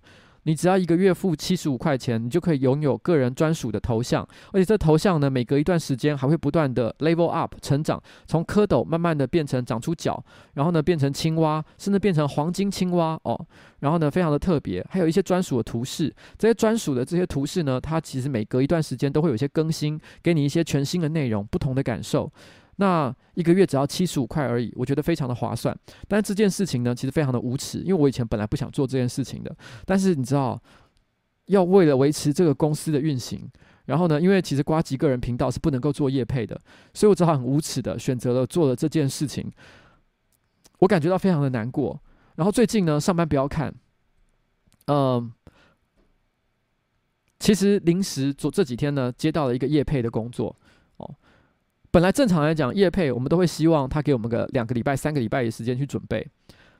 [0.47, 13.37] 你只要一个月付七十五块钱，你就可以拥有个人专属的头像，而且这头像呢，每隔一段时间还会不断的 level up 成长，从蝌蚪慢慢的变成长出脚，然后呢变成青蛙，甚至变成黄金青蛙哦，
[13.79, 22.31] 然后呢非常的特别，还有一些专属的图示，这些专属的这些图示呢，它其实每隔一段时间都会有一些更新，给你一些全新的内容，不同的感受。
[22.79, 25.75] 那一个月只要七十五块而已，我觉得非常的划算。
[26.07, 29.55] 但这件事情呢，其实非常的无耻，因为我以前本来不想做这件事情的。
[29.85, 30.61] 但是你知道，
[31.45, 33.49] 要为了维持这个公司的运行，
[33.85, 36.59] 然后呢，因为其实瓜吉个人频道是不能够做业配的，
[36.93, 39.51] 所以我只好很无耻的选择了做了这件事情。
[40.79, 41.99] 我感觉到非常的难过。
[42.35, 43.73] 然后最近呢，上班不要看，
[44.85, 45.31] 嗯、
[47.39, 50.55] 其实临时做这几天呢，接到了一个业配的工作。
[51.89, 56.27] 本来正常来讲，业配我们都会希望他给我们个两个礼拜、三个礼拜的时间去准备。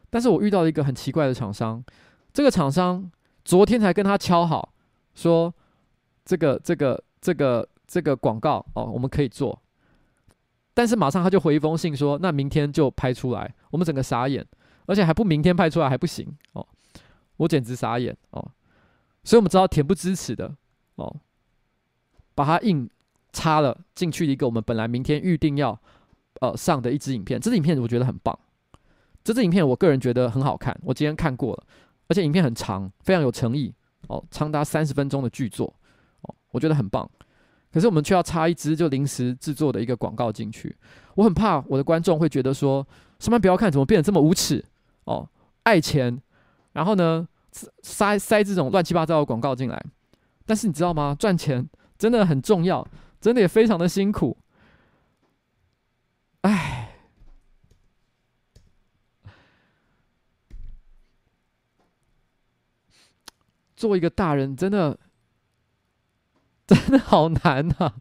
[0.09, 1.83] 但是我遇到一个很奇怪的厂商，
[2.33, 3.09] 这个厂商
[3.43, 4.73] 昨天才跟他敲好，
[5.15, 5.53] 说
[6.25, 9.59] 这个、这个、这个、这个广告哦，我们可以做。
[10.73, 13.55] 但是马上他就回一封信说，那明天就拍出来。
[13.71, 14.45] 我们整个傻眼，
[14.85, 16.67] 而且还不明天拍出来还不行哦，
[17.37, 18.51] 我简直傻眼哦。
[19.23, 20.53] 所以我们知道恬不知耻的
[20.95, 21.15] 哦，
[22.35, 22.89] 把它印。
[23.37, 25.79] 插了进去一个我们本来明天预定要
[26.41, 28.35] 呃上的一支影片，这支影片我觉得很棒，
[29.23, 31.63] 这支影片我个人觉得很好看，我今天看过了，
[32.07, 33.71] 而且影片很长，非常有诚意
[34.07, 35.71] 哦，长达三十分钟的剧作
[36.21, 37.07] 哦，我觉得很棒。
[37.71, 40.75] 可是我们却要插一支就临时制作的一个广告进去，
[41.13, 42.83] 我很怕我的观众会觉得说，
[43.19, 44.65] 上班不要看，怎么变得这么无耻
[45.03, 45.29] 哦，
[45.61, 46.19] 爱钱，
[46.73, 47.27] 然后呢
[47.83, 49.79] 塞塞这种乱七八糟的广告进来，
[50.47, 51.15] 但是你知道吗？
[51.19, 51.69] 赚钱
[51.99, 52.87] 真的很重要。
[53.19, 54.37] 真的也非常的辛苦，
[56.41, 56.95] 哎，
[63.75, 64.99] 做一个大人真的
[66.65, 67.95] 真的好难呐、啊。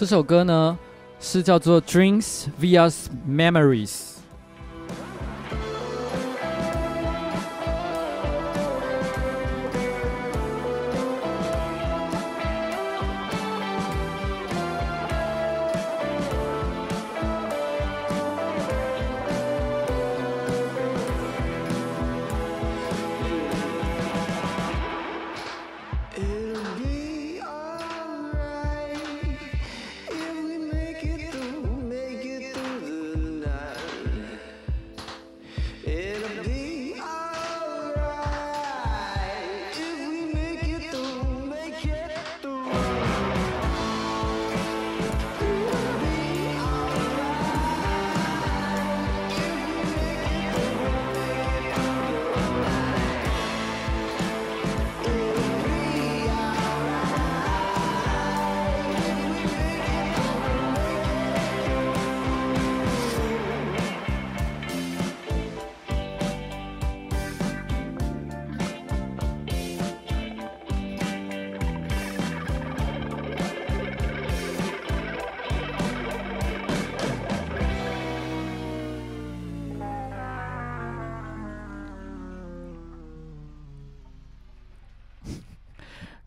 [0.00, 0.78] 这首歌呢
[1.20, 3.90] 是叫做《Dreams vs Memories》。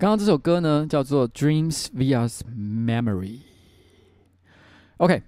[0.04, 3.38] 刚刚这首歌呢，叫做《Dreams vs Memory》。
[4.98, 5.24] OK，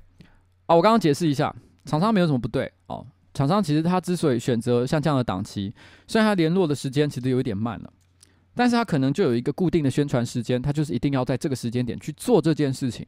[0.66, 3.08] 啊，我刚刚解释一下，厂商没有什么不对哦。
[3.34, 5.74] 厂商其实他之所以选择像这样的档期，
[6.08, 7.94] 虽然他联络的时间其实有一点慢了，
[8.54, 13.08] 但是他可能就有一个固定的宣传时间，他就是一定要在这个时间点去做这件事情。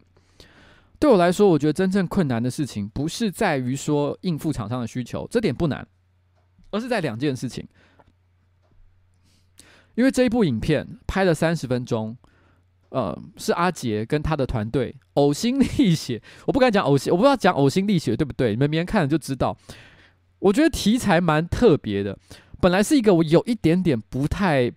[0.97, 5.85] 对我来说，我觉得真正困难的事情不是在于说应付厂商的需求，这点不难，
[6.71, 7.67] 而是在两件事情。
[9.97, 12.15] 因为这一部影片拍了三十分钟，
[12.89, 18.51] 呃，是阿杰跟他的团队呕心沥血，我不敢讲呕心，我不知道讲呕心沥血对不对？
[18.51, 19.57] 你们明天看了就知道。
[20.37, 22.15] 我觉得题材蛮特别的，
[22.61, 24.71] 本来是一个我有一点点不太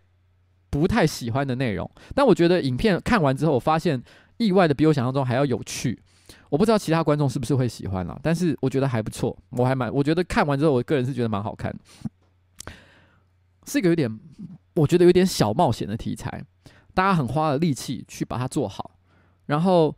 [0.71, 4.03] 不太喜欢的内容，但我觉得影片看完之后，我发现
[4.39, 6.01] 意外的比我想象中还要有趣。
[6.49, 11.71] 我不知道其他观众是不是会喜欢啦，但是我觉得还不错，我还蛮，我觉得看完之后，我个人是觉得蛮好看，
[13.67, 14.19] 是一个有点。
[14.75, 16.45] 我觉得有点小冒险的题材，
[16.95, 18.93] 大家很花了力气去把它做好，
[19.47, 19.97] 然后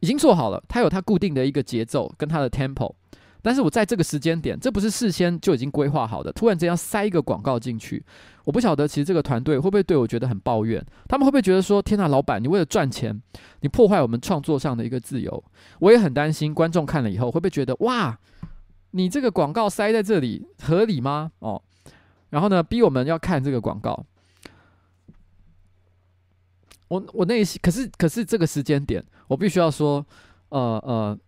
[0.00, 2.94] 已经做好了，它有它固定的一个节奏跟它的 tempo，
[3.42, 8.04] 但是我在这个时间点，这不是事先就已经规划好的，突然间要塞一个广告进去，
[8.44, 13.20] 我不晓得其实这个团队会不会对我觉得很抱怨，他们会不会觉得说，天哪，老板，你为了赚钱，
[13.60, 15.44] 你破坏我们创作上的一个自由，
[15.80, 18.18] 我也很担心观众看了以后会不会觉得，哇，
[18.92, 21.30] 你这个广告塞在这里合理吗？
[21.40, 21.62] 哦。
[22.30, 24.04] 然后呢，逼我们要看这个广告。
[26.88, 30.04] 我我内心可是可是这个时间点，我必须要说，
[30.50, 31.18] 呃呃，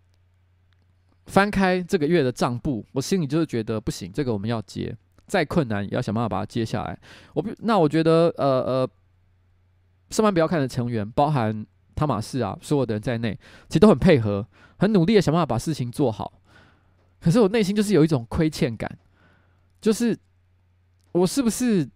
[1.26, 4.96] 翻开这个月的账簿，我心里就是觉得不行，这个我们要接，
[5.26, 6.96] 再困难也要想办法把它接下来。
[7.34, 8.90] 我不那我觉得，呃呃，
[10.11, 13.36] 上班不要看的成员，包含汤马士啊，所有的人在内，
[13.68, 14.46] 其实都很配合，
[14.78, 16.40] 很努力的想办法把事情做好。
[17.20, 18.99] 可是我内心就是有一种亏欠感，
[19.80, 20.16] 就是。
[21.18, 21.88] 我是不是，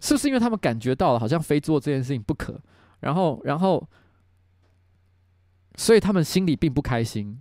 [0.00, 2.60] 是不是因为他们感觉到了，好像非做这件事情不可，
[3.00, 3.86] 然后，然后，
[5.76, 7.40] 所以他们心里并不开心，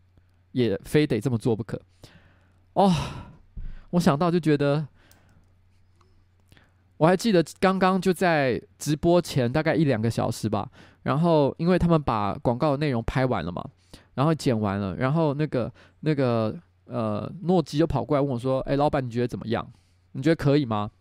[0.51, 1.81] 也非得这么做不可。
[2.73, 2.93] 哦，
[3.91, 4.87] 我想到就觉得，
[6.97, 10.69] 我还记得刚刚就在直播前大概一两个小时吧，
[11.03, 13.63] 然后因为他们把广告内容拍完了嘛，
[14.15, 16.59] 然后剪完了，然后那个那个。
[16.85, 19.67] 呃，诺基就跑过来问我说：“哎，老板，你觉得怎么样？
[20.11, 20.91] 你觉得可以吗？”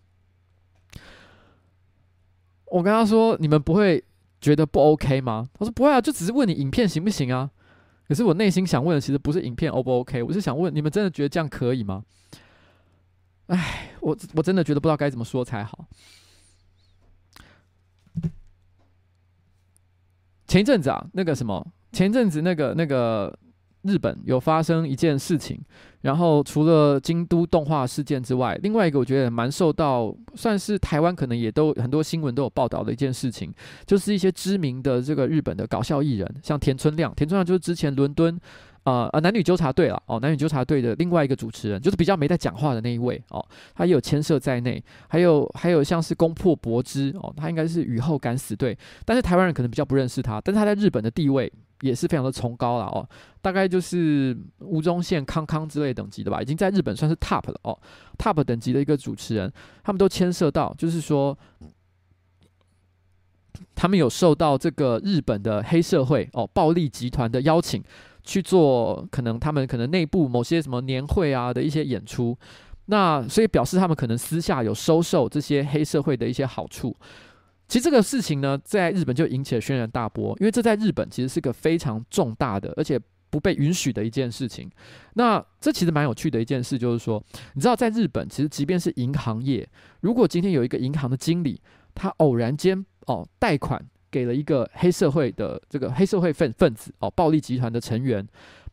[2.66, 4.02] 我跟他说：“你们不会
[4.40, 7.50] 觉得不 OK 吗？”他说：“不会啊，就只是问你影片行不行啊。”
[8.08, 12.04] 可是我内心想问的其实不是影片 O 不 OK，我是想问你们真的觉得这样可以吗？
[13.46, 15.86] 哎，我我真的觉得不知道该怎么说才好。
[20.46, 23.38] 前一阵子啊，那个什么，前一阵子那个那个。
[23.84, 25.60] 日本有发生一件事情，
[26.00, 33.52] 然后除了京都动画事件之外，另外一个我觉得蛮受到，算是台湾可能也都很多新闻都有报道的一件事情，
[33.86, 38.40] 就是一些知名的这个日本的搞笑艺人，像田村亮，田村亮就是之前伦敦，
[38.84, 51.52] 呃呃男女纠察队了哦，男女纠察队的另外一个主持人，就是比较没在讲话的那一位哦，他也有牵涉在内，还有还有像是攻破博之哦，他应该是雨后敢死队，但是台湾人可能比较不认识他，但是他在日本的地位。
[51.84, 53.06] 也是非常的崇高了哦，
[53.42, 57.78] 大概就是吴宗宪、康康之类等级的吧，已经在日本算是 top 了哦
[58.16, 61.36] ，top 等级的一个主持人，他们都牵涉到，就是说
[63.74, 67.84] 他们有受到这个日本的黑社会哦暴力集团的邀请
[68.22, 72.34] 去做，可能他们可能内部某些什么年会啊的一些演出，
[72.86, 76.96] 那所以表示他们可能私下有收受这些黑社会的一些好处。
[77.66, 83.00] 其实这个事情呢，在日本就引起了轩然大波，因为这在日本其实是个非常重大的，而且
[83.30, 84.70] 不被允许的一件事情。
[85.14, 87.20] 那这其实蛮有趣的一件事，就是说，
[87.54, 89.68] 你知道，在日本，其实即便是银行业，
[90.00, 91.60] 如果今天有一个银行的经理，
[91.94, 98.24] 他偶然间哦贷款给了一个黑社会的这个黑社会分分子哦暴力集团的成员，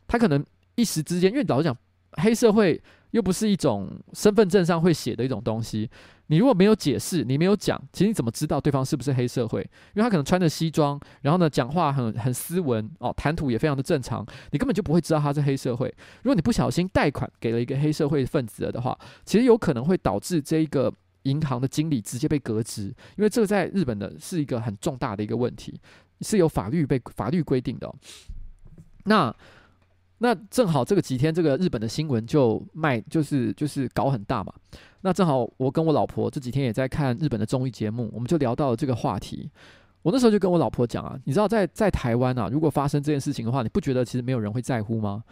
[0.05, 1.75] 他可能一时之间，因为老实讲，
[2.11, 2.79] 黑社会
[3.11, 5.89] 又不是一种身份证上会写的一种东西。
[6.31, 9.59] 你如果没有解释，你没有讲，其实你怎么知道对方是不是黑社会？
[9.59, 15.93] 因为他可能穿着西装，然后呢，讲话很很斯文哦，谈吐也非常的正常，你根本就不会知道他是黑社会。
[16.23, 20.89] 如果你不小心贷款给了一个黑社会分子的话，其实有可能会导致这一个
[21.23, 22.83] 银行的经理直接被革职，
[23.17, 25.77] 因为这个在日本的是一个很重大的一个问题，
[26.21, 27.93] 是有法律被法律规定的。
[29.03, 29.35] 那
[30.19, 34.53] 那正好这个几天，这个日本的新闻就卖，就是就是搞很大嘛。
[35.03, 39.49] 那正好，我跟我老婆这几天也在看日本的综艺节目，我们就聊到了这个话题。
[40.03, 45.23] 我那时候就跟我老婆讲啊，你知道在在台湾啊，如果发生这件事情的话，你不觉得其实没有人会在乎吗？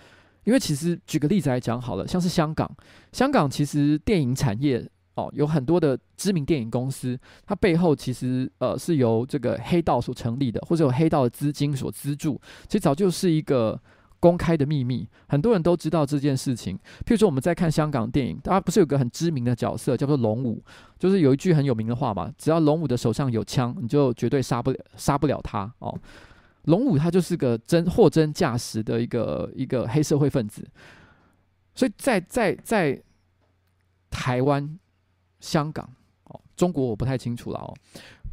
[0.44, 2.70] 因为其实举个例子来讲好了，像是香港，
[3.12, 4.84] 香港其实电影产业
[5.16, 13.80] 哦，有很多的知名电影公司，它背后其实呃是由这个黑道所成立的，或者有黑道的资金所资助，其实早就是一个。
[14.20, 16.76] 公开的秘密，很多人都知道这件事情。
[17.06, 20.62] 譬如说，我们在看香港电影，大家不是有个很知名的角色叫做龙五，
[20.98, 25.98] 就是有一句很有名的话嘛，只要龙五的手上有枪，你就绝对杀不了杀不了他哦。
[26.64, 30.68] 龙五他就是个真货真价实的一个一个黑社会分子，
[31.74, 33.02] 所以在在在
[34.10, 34.78] 台湾、
[35.40, 35.90] 香港
[36.26, 37.74] 哦，中国我不太清楚了哦。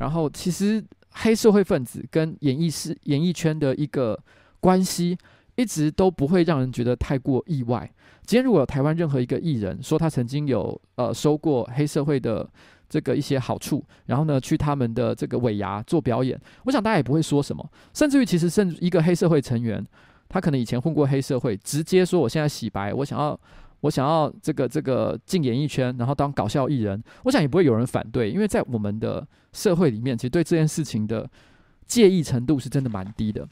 [0.01, 4.19] 然后，其实黑社会分子跟演艺师演艺圈的一个
[4.59, 5.17] 关系。
[5.57, 7.91] 一直都不会让人觉得太过意外。
[8.25, 12.49] 今天如果有台湾任何一个艺人说他曾经有呃收过黑社会的
[12.89, 17.69] 这个一些好处，然后呢去他们的这个尾牙做表演，我想大家也不会说什么。
[17.95, 19.85] 甚至于其实甚至一个黑社会成员，
[20.29, 23.39] 他可能以前混过黑社会，直接说我现在洗白，我想要
[23.81, 31.29] 我想要这个这个进演艺圈，然后当搞笑艺人，我想也不会有人反对，因为在我们的社会里面，其实对这件事情的
[31.87, 33.49] 介意程度是真的蛮低的。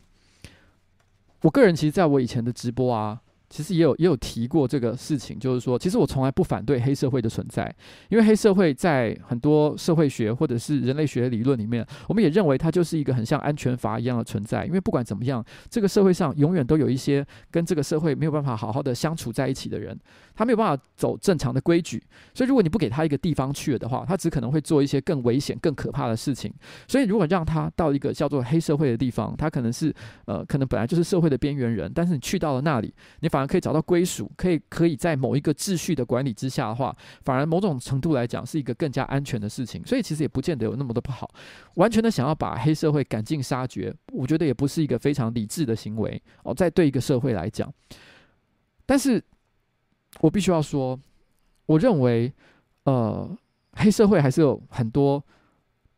[1.45, 3.21] 我个人其实在我以前的直播啊。
[3.55, 7.73] 其实也有也有提过这个事情，就是说，其实我从来不反对黑社会的存在，
[8.09, 14.67] 因为黑社会在很多社会学或者是人类学理论里面，我们也认为它就是一个很像安全阀一样的存在。
[14.67, 19.97] 因为不管怎么样，这个社会上永远都有一些跟这个社会没有办法好好的相处在一起的人，
[20.35, 22.03] 他没有办法走正常的规矩，
[22.35, 26.53] 所以如果你不给他一个地方去了的话，他只可能会做一些更危险、更可怕的事情。
[26.89, 29.95] 所以如果让他到一个叫做黑社会的地方，他可能是
[30.25, 39.85] 呃，可能本来就是社会的边缘人，但是你去到了那里，你反可以找到归属，可以可以在某一个秩序的管理之下的话，反而某种程度来讲是一个更加安全的事情。
[39.85, 41.31] 所以其实也不见得有那么的不好。
[41.75, 46.55] 完全的想要把黑社会赶尽杀绝，我觉得也不是一个非常理智的行为哦。
[46.55, 47.73] 在对一个社会来讲，
[48.87, 49.23] 但是
[50.21, 50.99] 我必须要说，
[51.67, 52.33] 我认为
[52.85, 53.37] 呃，
[53.73, 55.23] 黑社会还是有很多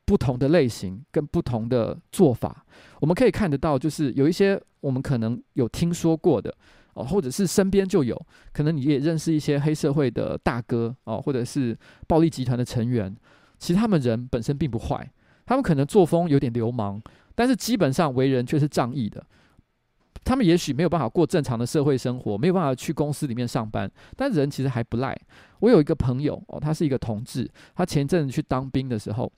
[0.04, 2.64] 不同的类型跟不同的做法。
[3.00, 6.54] 我们可以看得到，就是有一些我们可能有听说过的。
[6.96, 8.20] 哦，或者是身边就有
[8.54, 11.76] 可能，你也认识一些黑社会的大哥哦，或者是
[12.08, 13.14] 暴力集团的成员。
[13.58, 15.12] 其实他们人本身并不坏，
[15.44, 17.00] 他们可能作风有点流氓，
[17.34, 19.22] 但是基本上为人却是仗义的。
[20.24, 25.14] 他们也许没有办法过正常的社会生活，没有办法去公司里面上班，但人其实还不赖。
[25.60, 29.30] 我有一个朋友哦，他是一个同志，他前阵子去当兵的时候，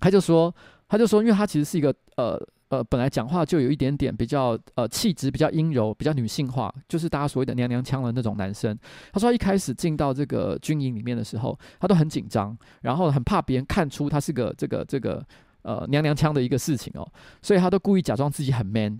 [0.00, 0.52] 他就说，
[0.88, 2.40] 他就说，因为他其实是一个呃。
[2.72, 8.74] 呃，本来讲话就有一点点比较呃气质比较阴柔，比较女性化，就是大家所谓的娘娘腔的那种男生。
[9.12, 15.22] 他说他一开始进到这个军营里面的时候，他都很紧张，然后很怕别人看出他是个这个这个
[15.60, 17.06] 呃娘娘腔的一个事情哦，
[17.42, 18.98] 所以他都故意假装自己很 man。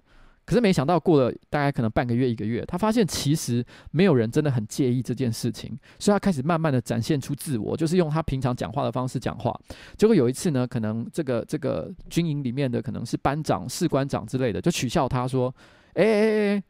[0.52, 9.58] 可是没想到过了大概可能半个月一个月，他发现其实没有人真的很介意这件事情，所以他开始慢慢的展现出自我，就是用他平常讲话的方式讲话。
[9.96, 15.54] 结果有一次呢，可能这个这个军营里面的可能是班长、士官长之类的，就取笑他说
[15.96, 16.62] ：“哎哎哎，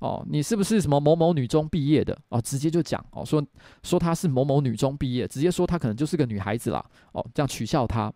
[0.00, 2.14] 哦，你是不是什么某某女中毕业的？
[2.28, 3.42] 哦，直接就讲哦，说
[3.82, 6.84] 说他是某某女中毕业，直接说他可能就是个女孩子啦。
[7.12, 8.12] 哦，这样取笑他，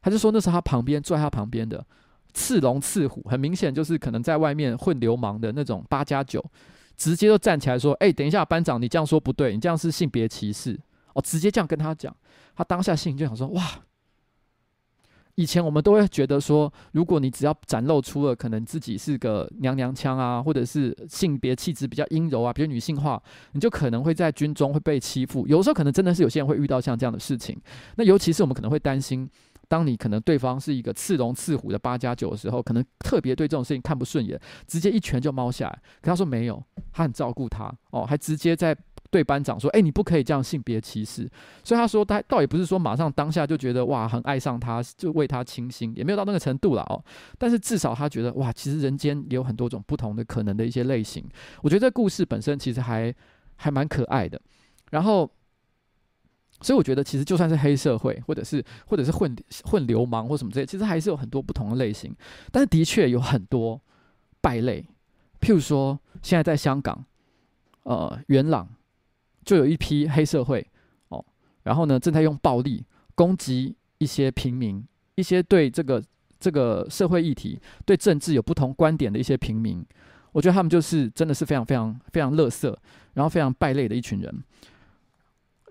[0.00, 1.84] 他就说那是他旁边坐在他旁边的。”
[2.34, 6.44] 刺龙刺虎，很明显就是可能在外面混流氓的那种八加九，
[6.96, 10.78] 直接就站起来说：“哎、等一下，班长，你这样说不对，你这样是性别歧视。”
[11.14, 12.14] 哦，直接这样跟他讲，
[12.56, 13.62] 他当下心里就想说：“哇，
[15.36, 23.22] 以前我们都会觉得说，如果你只要展露出了可能自己是个娘娘腔啊，或者是性别气质比较阴柔啊，比较女性化，
[23.52, 25.46] 你就可能会在军中会被欺负。
[25.46, 27.56] 有时候可能真的是有些人会遇到像这样的事情。
[27.94, 29.28] 那尤其是我们可能会担心，
[29.74, 35.82] 当你可能对方是一个刺龙刺虎的八加九的时候，可能特别对这种事情看不顺眼，直接一拳就猫下来。
[36.00, 36.62] 可他说没有，
[36.92, 38.76] 他很照顾他哦，还直接在。
[39.10, 41.30] 对班长说：“哎，你不可以这样性别歧视。”
[41.62, 46.98] 所以他说他倒也不是说马上当下就觉得哇很爱上他，就为他倾心，也没有到那个程度了哦。
[47.38, 51.24] 但是至少他觉得哇，其实人间也有很多种不同的可能的一些类型。
[51.62, 53.14] 我觉得这故事本身其实还
[53.54, 54.40] 还蛮可爱的。
[54.90, 55.30] 然后，
[56.64, 62.14] 所以我觉得其实就算是黑社会，或者是或者是混混流氓或什么之类，其实还是有很多不同的类型。
[62.50, 63.80] 但是的确有很多
[64.40, 64.84] 败类，
[65.40, 67.04] 譬如说现在在香港，
[67.82, 68.68] 呃，元朗。
[69.44, 70.66] 就有一批黑社会
[71.08, 71.22] 哦，
[71.64, 72.82] 然后呢，正在用暴力
[73.14, 74.82] 攻击一些平民，
[75.16, 76.02] 一些对这个
[76.40, 79.84] 这个社会议题、对政治有不同观点的一些平民。
[80.32, 82.74] 我觉得他们就是真的是非常非常非常垃圾，
[83.12, 84.34] 然后非常败类的一群人。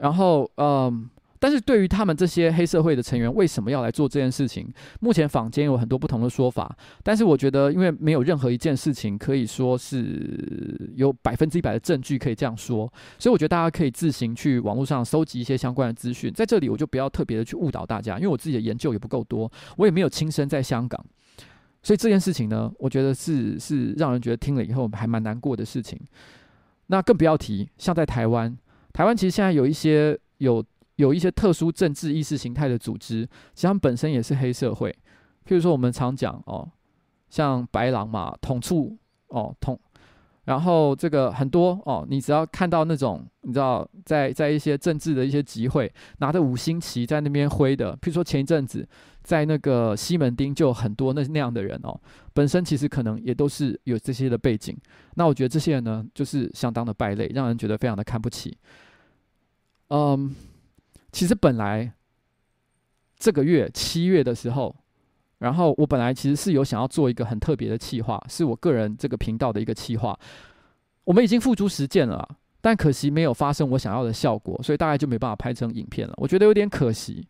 [0.04, 1.10] 然后，嗯。
[1.43, 4.66] 但是对于他们这些黑社会的成员，为什么要来做这件事情？
[5.01, 6.74] 目前坊间有很多不同的说法。
[7.04, 12.89] 但是我觉得，因为没有任何一件事情可以说是有百分之一百的证据可以这样说，
[13.20, 16.32] 所以我觉得大家可以自行去网络上搜集一些相关的资讯。
[16.32, 21.06] 在这里，我就不要特别的去误导大家，因为我自己的研究也不够多，我也没有亲身在香港，
[21.82, 25.99] 所以这件事情呢，我觉得是是让人觉得听了以后还蛮难过的事情。
[26.88, 28.56] 那更不要提像在台湾，
[28.93, 30.63] 台湾其实现在有一些有。
[30.97, 34.91] 有一些特殊政治意识形态的组织，其实他们本身也是黑社会。
[35.43, 36.69] 譬如说，我们常讲哦，
[37.31, 38.95] 像白狼嘛，统促
[39.29, 39.77] 哦统，
[40.45, 48.87] 然后这个很多哦，你只要看到那种你知道在在一些政治的一些集会，拿着五星旗在那边挥的，譬如说前一阵子
[49.21, 51.99] 在那个西门町就很多那那样的人哦，
[52.33, 54.77] 本身其实可能也都是有这些的背景。
[55.15, 58.57] 那我觉得这些人呢，就是相当的败类，让人觉得非常的看不起。
[59.89, 60.35] 嗯。
[61.11, 61.93] 其实本来
[63.19, 64.75] 这个月七月的时候，
[65.43, 70.17] 然后我本来其实是有想要做一个很特别的企划，是我个人这个频道的一个企划。
[71.03, 72.25] 我们已经付诸实践了，
[72.61, 76.13] 但可惜没有发生我想要的效果，所以大概就没办法拍成影片了。
[76.15, 77.27] 我觉得有点可惜。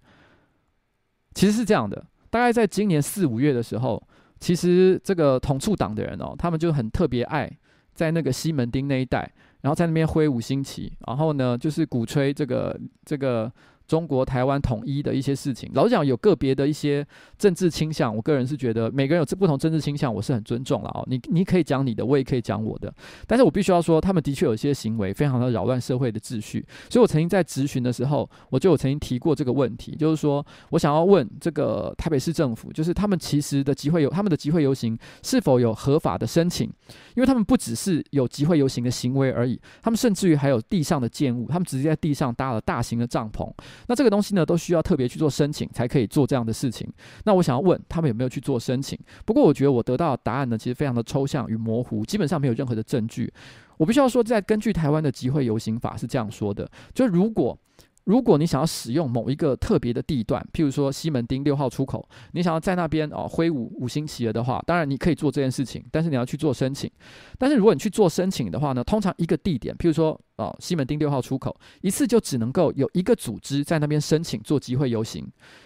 [1.34, 4.02] 其实是这样的，大概在今年四五月的时候，
[4.40, 7.52] 其实这个同促党的人哦，他们就很特别爱
[7.96, 9.28] 在那个西门町那一带，
[9.62, 13.52] 然后在那边挥五星旗，然后呢就是鼓吹这个这个。
[13.94, 17.06] 中国台湾统一的一些事情，老实讲，有个别的一些
[17.38, 21.06] 政治倾向，我个人是觉得每个人有不同政治倾向，我是很尊重了哦。
[21.08, 22.92] 你你可以讲你的，我也可以讲我的，
[23.28, 26.66] 但是我必须要说，他们的确有一些行为非常的扰乱社会的秩序。
[26.90, 36.68] 所以我曾经在质询的时候，我就有曾经提过这个问题，就是说我想要问这个台北市政府，就是他们其实的集会游，他们的集会游行是否有合法的申请？
[37.14, 43.48] 因为他们不只是有集会游行的行为而已，他们甚至于还有地上的建物，他们直接在地上搭了大型的帐篷。
[43.88, 46.88] 那这个东西呢，都需要特别去做申请才可以做这样的事情。
[47.26, 48.98] 那我想要问他们有没有去做申请？
[49.26, 53.32] 不过我觉得我得到的答案呢，其实非常的抽象与模糊，基本上没有任何的证据。
[53.78, 57.58] 我必须要说，在根据台湾的集会游行法是这样说的：就如果
[58.06, 66.90] 如果你想要使用某一个特别的地段，譬如说西门町六号出口，你想要在那边哦挥舞五星旗的话，当然你可以做这件事情，但是你要去做申请。
[67.38, 70.20] 但是如果你去做申请的话呢，通常一个地点，譬如说。
[70.38, 75.24] 哦，西门町六号出口一次就只能够有一个组织在那边申请做集会游行，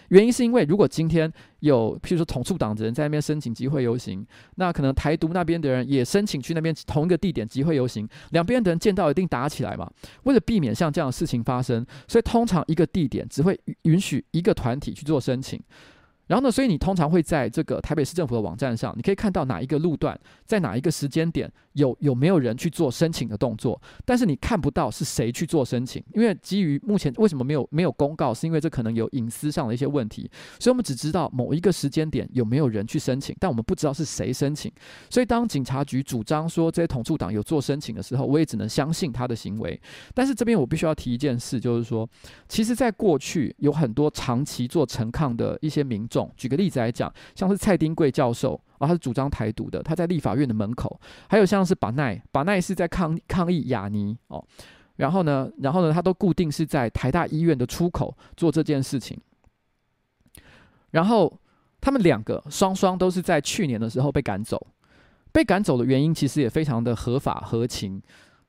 [0.08, 9.90] 原因是因为如果今天有譬如说统促党的人在那边申请集会游行，那可能台独那边的人也申请去那边同一个地点集会游行，两边的人见到一定打起来嘛。
[10.24, 15.58] 为了避免像这样的事情发生，所以通常一个地点只会允许一个团体去做申请。
[16.28, 34.70] 然后呢，所以你通常会在这个台北市政府的网站上，你可以看到哪一个路段，在哪一个时间点有有没有人去做申请的动作，但是你看不到是谁去做申请，因为基于目前为什么没有没有公告，是因为这可能有隐私上的一些问题，所以我们只知道某一个时间点有没有人去申请，但我们不知道是谁申请。
[35.08, 39.80] 所以当警察局主张说这些统促党有做申请的时候，我也只能相信他的行为。
[40.12, 42.06] 但是这边我必须要提一件事，就是说，
[42.48, 46.17] 其实在过去有很多长期做陈抗的一些民众。
[46.36, 50.88] 举个例子来讲，像是蔡丁贵教授啊，他是主张台独的，他在立法院的门口；
[51.28, 54.42] 还有像是巴奈，巴奈是在抗抗议亚尼哦。
[54.96, 59.20] 然后呢，然后呢，他都固定是在台大医院的出口做这件事情。
[60.90, 61.38] 然后
[61.80, 64.66] 他们两个双双都是在去年的时候被赶走，
[65.30, 68.02] 被赶走的原因其实也非常的合法合情。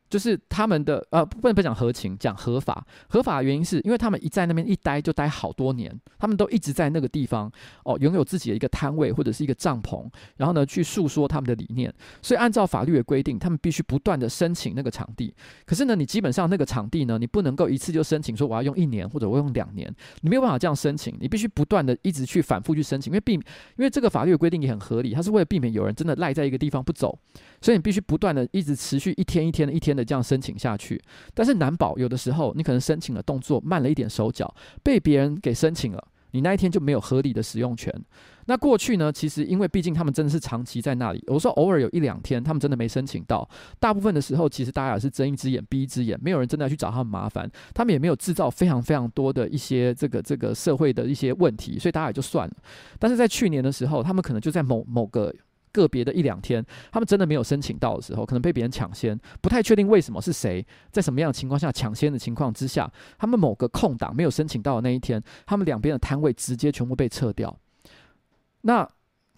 [0.10, 2.86] 就是他们的呃，不能不讲合情，讲合法。
[3.08, 7.52] 合法的原因是因为他们一在那边一待就待好多年，他们都一直在那个地方
[7.84, 11.94] 哦，拥有自己的一个摊位或者是一个帐篷，然后呢去诉说他们的理念。
[12.22, 15.34] 所以按照法律的规定，他们必须不断的申请那个场地。
[15.66, 23.44] 可是呢，你基本上那个场地呢，你不能够一次就申请说我要用一年或者我用两年，你没有办法这样申请，你必须不断的一直去反复去申请，因为避因
[23.78, 27.18] 为这个法律的规定也很合理，它是为了避免有人真的赖在一个地方不走，
[27.62, 31.00] 所以你必须不断的一直持续一天一天的一天的这样申请下去。
[31.34, 37.94] 但是难保有的时候你可能申请的动作慢了一点手脚，被别人给申请了，你那一天就没有合理的使用权。
[38.46, 43.48] 那过去呢，其实因为毕竟他们真的是长期在那里，我说偶尔有一两天他们真的没申请到，
[43.80, 52.56] 大部分的时候其实大家也是睁一只眼闭一只眼，没有人真的要去找他们麻烦，他们也没有制造非常非常多的一些这个这个社会的一些问题，所以大家也就算了。
[52.98, 55.32] 但是在去年的时候，他们可能就在某某个。
[55.72, 67.56] 个别的一两天，他们真的没有申请到的时候，可能被别人抢先，不太确定为什么是谁，在什么样的情况下抢先的情况之下，他们某个空档没有申请到的那一天，他们两边的摊位直接全部被撤掉。
[68.62, 68.88] 那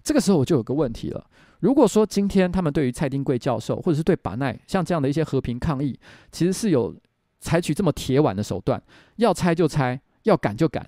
[0.04, 1.24] 这个时候我就有个问题了，
[1.60, 6.00] 如果说今天他们对于蔡丁贵教授，或者是对巴奈像这样的一些和平抗议，
[6.32, 6.96] 其实是有
[7.40, 8.82] 采取这么铁腕的手段，
[9.18, 10.88] 要拆就拆，要赶就赶，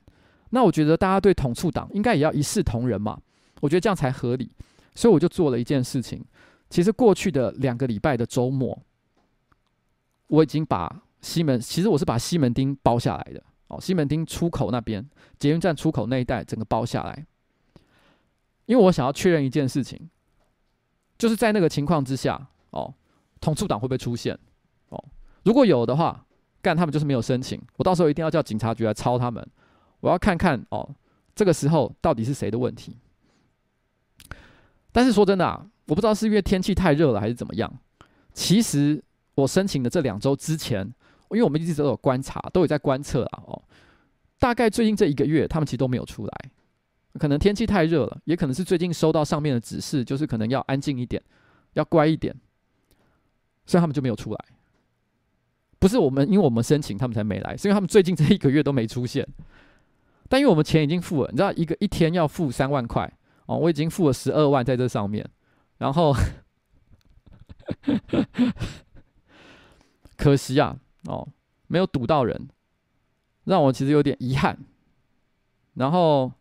[0.49, 3.19] 那我觉得大家对统促党应该也要一视同仁嘛，
[3.61, 4.51] 我觉得这样才合理。
[4.95, 6.23] 所以我就做了一件事情，
[6.69, 8.79] 其实过去的两个礼拜的周末，
[10.27, 15.07] 我已经把西门，其实我是把西门町包下来的哦，西门町出口那边，
[15.39, 17.25] 捷运站出口那一带整个包下来，
[18.65, 20.09] 因为我想要确认一件事情，
[21.17, 22.93] 就是在那个情况之下哦，
[23.41, 24.37] 统促党会不会出现
[24.89, 25.03] 哦？
[25.43, 26.25] 如果有的话，
[26.61, 29.45] 干他们就是没有申请，我到时候一定要叫警察局来抄他们，
[29.99, 30.89] 我要看看哦，
[31.35, 32.97] 这个时候到底是谁的问题。
[34.93, 37.73] 但是说真的啊，我不知道是因为天气太热了还是怎么样。
[38.33, 39.03] 其实
[39.35, 40.85] 我申请的这两周之前，
[41.31, 43.43] 因为我们一直都有观察，都有在观测啊。
[43.47, 43.61] 哦，
[44.39, 46.33] 大概最近这一个月，他们其实都没有出来。
[47.19, 51.21] 可能天气太热了，也可能是最近收到上面的指示，就是可能要安静一点，
[51.73, 52.35] 要乖一点，
[53.65, 54.45] 所以他们就没有出来。
[55.77, 59.27] 不是我们，因为我们申请他们才没来，是因为他们最近这一个月都没出现。
[60.29, 63.11] 但因为我们钱已经付了，你知道，一个一天要付三万块。
[63.45, 65.27] 哦，我已经付了十二万在这上面，
[65.77, 66.15] 然后
[70.15, 71.27] 可惜啊，哦，
[71.67, 72.49] 没有堵到人，
[73.43, 74.57] 让我其实有点遗憾。
[75.73, 76.31] 然后，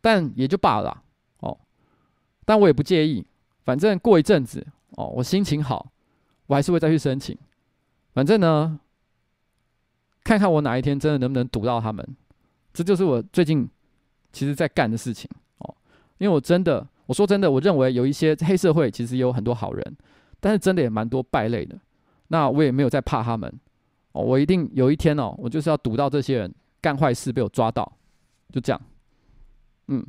[0.00, 1.02] 但也就罢了，
[1.38, 1.58] 哦，
[2.44, 3.26] 但我也不介意，
[3.64, 5.90] 反正过一阵子，哦，我心情好，
[6.46, 7.36] 我还是会再去申请。
[8.12, 8.78] 反正呢，
[10.22, 12.16] 看看我哪一天真的能不能堵到他们，
[12.74, 13.68] 这就是我最近
[14.32, 15.28] 其实在干的事情。
[16.18, 19.96] 因为我真的，我说真的，我认为有一些黑社会其实也有很多好人，
[20.40, 21.78] 但是真的也蛮多败类的。
[22.28, 23.52] 那我也没有在怕他们
[24.12, 27.90] 哦，我一定有一天哦，我就是要堵到这些人干坏事被我抓到，
[28.50, 28.80] 就这样。
[29.88, 30.04] 嗯，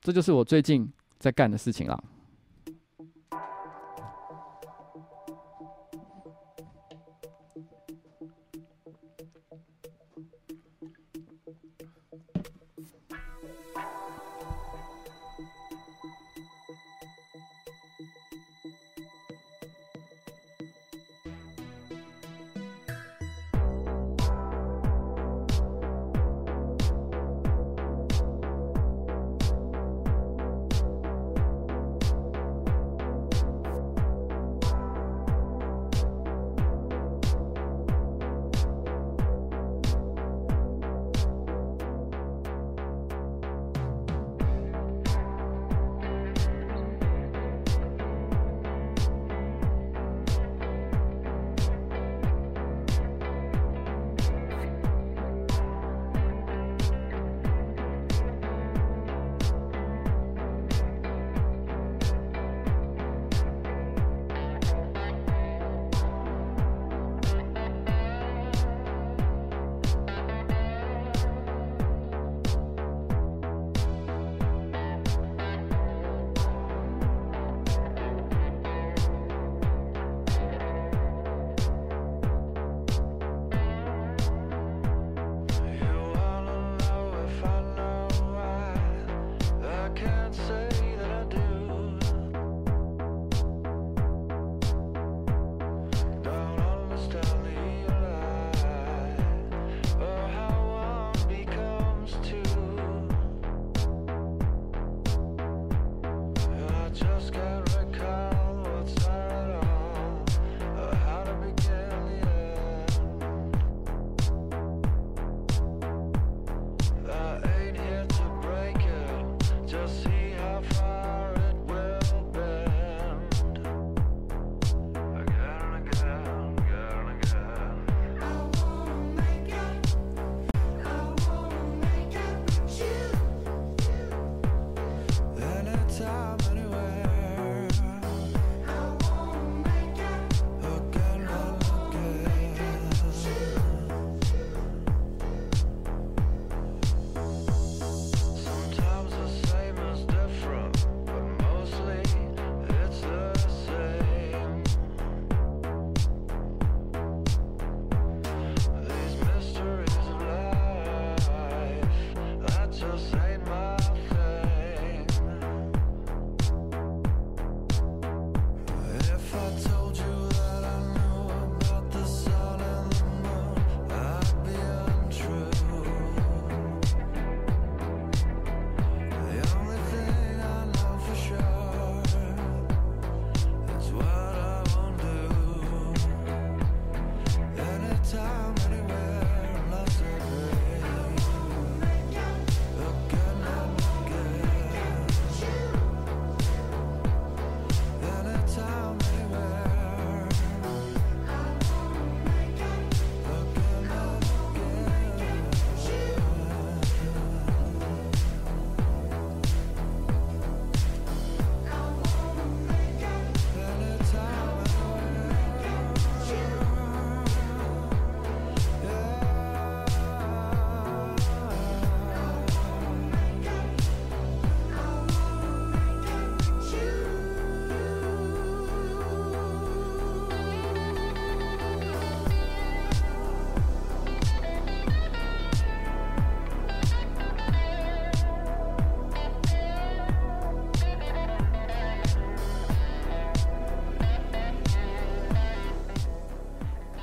[0.00, 0.88] 这就是我最近
[1.18, 2.02] 在干的事情啦。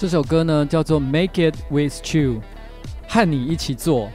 [0.04, 2.32] 这首歌呢叫做《Make It With You》，
[3.08, 4.10] 和你一起做。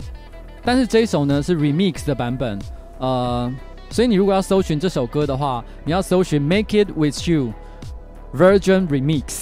[0.63, 2.59] 但是这一首呢是 Remix 的版本，
[2.99, 3.51] 呃，
[3.89, 7.55] 所以你如果要搜寻这首歌的话，你要搜寻《Make It With You》
[8.39, 9.38] Virgin Remix。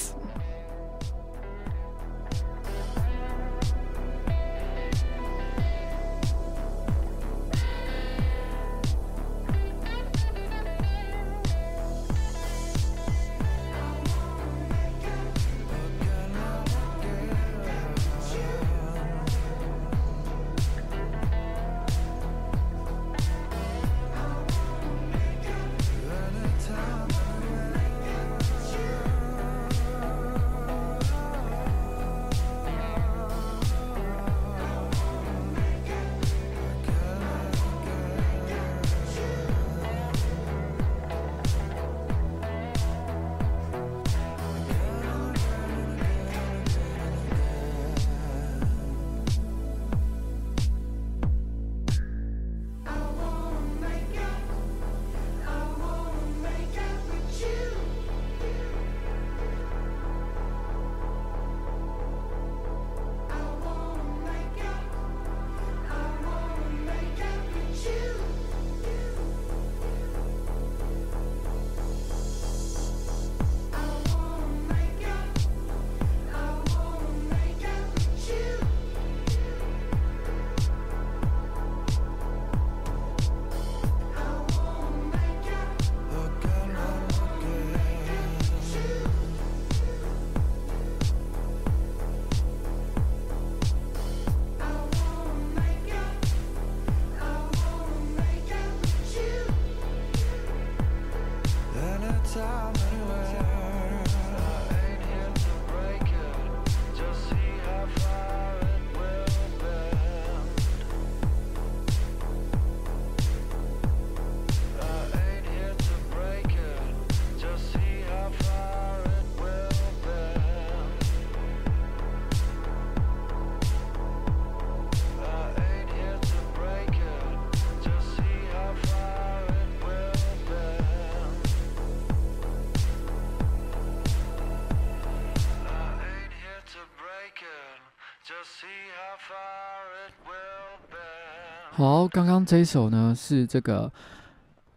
[141.76, 143.92] 好，刚刚这一首呢是这个，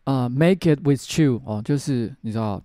[0.03, 2.61] 呃，Make It With You 哦，就是你知道，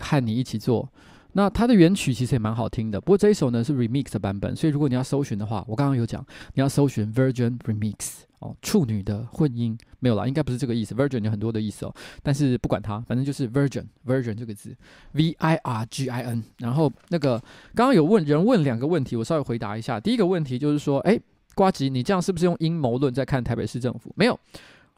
[0.00, 0.88] 和你一起做。
[1.32, 6.24] 那它的原曲其实也蛮好听的，不过这一首呢是 Remix 的版本，所以如果你要搜寻的话，我刚刚有讲，
[6.54, 14.76] 你要搜寻 Virgin Remix 哦，处女的混音没有啦，应该不是这个意思，Virgin 有很多的意思哦，但是不管它，反正就是 Virgin Virgin 这个字
[15.14, 16.44] ，V I R G I N。
[16.58, 17.36] 然后那个
[17.74, 19.98] 刚刚有问人问两个问题，我稍微回答一下。
[19.98, 21.20] 第一个问题就是说，哎。
[21.54, 24.12] 瓜吉，你这样是不是用阴谋论在看台北市政府？
[24.16, 24.38] 没有，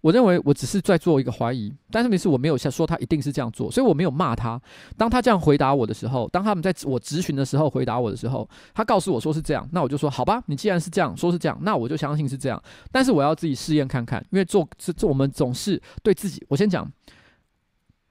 [0.01, 4.61] 我认为我只是在做一个怀疑，但是没事，我没有说他一定是这样做，所以我没有骂他。
[4.97, 12.63] 当他这样回答我的时候，当他们在我质询的时候回答我的时候，他告诉我说是这样，那我就说好吧，你既然是这样说是这样，那我就相信是这样。
[12.93, 16.45] 但是我要自己试验看看，因为做这这我们总是对自己。
[16.49, 16.87] 我先讲，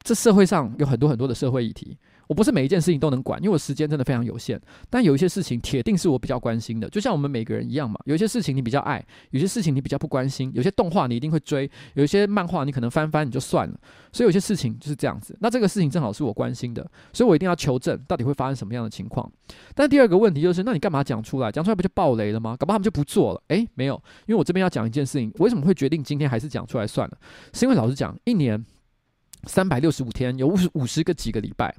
[0.01, 1.97] 这社会上有很多很多的社会议题。
[2.33, 4.59] 我不是每一件事情都能管，因为我时间真的非常有限。
[4.89, 7.99] 但有一些事情铁定是我比较关心的，就像我们每个人一样嘛。
[8.05, 10.51] 有一些事情你比较爱，有些事情你比较不关心。
[10.55, 13.79] 有些动画你一定会追，有一些漫画你可能翻翻你就算了。
[14.11, 15.37] 所以有些事情就是这样子。
[15.41, 16.81] 那这个事情正好是我关心的，
[17.13, 19.31] 所以我一定要求证到底会发生什么样的情况。
[19.75, 21.51] 但第二个问题就是，那你干嘛讲出来？
[21.51, 22.57] 讲出来不就爆雷了吗？
[22.57, 23.43] 搞不好他们就不做了。
[23.49, 23.93] 诶，没有，
[24.25, 27.15] 因为我这边要讲一件事情，为什么会决定今天还是讲出来算了？
[27.53, 28.65] 是因为老实讲，一年
[29.43, 31.75] 三百六十五天，有五十五十个几个礼拜。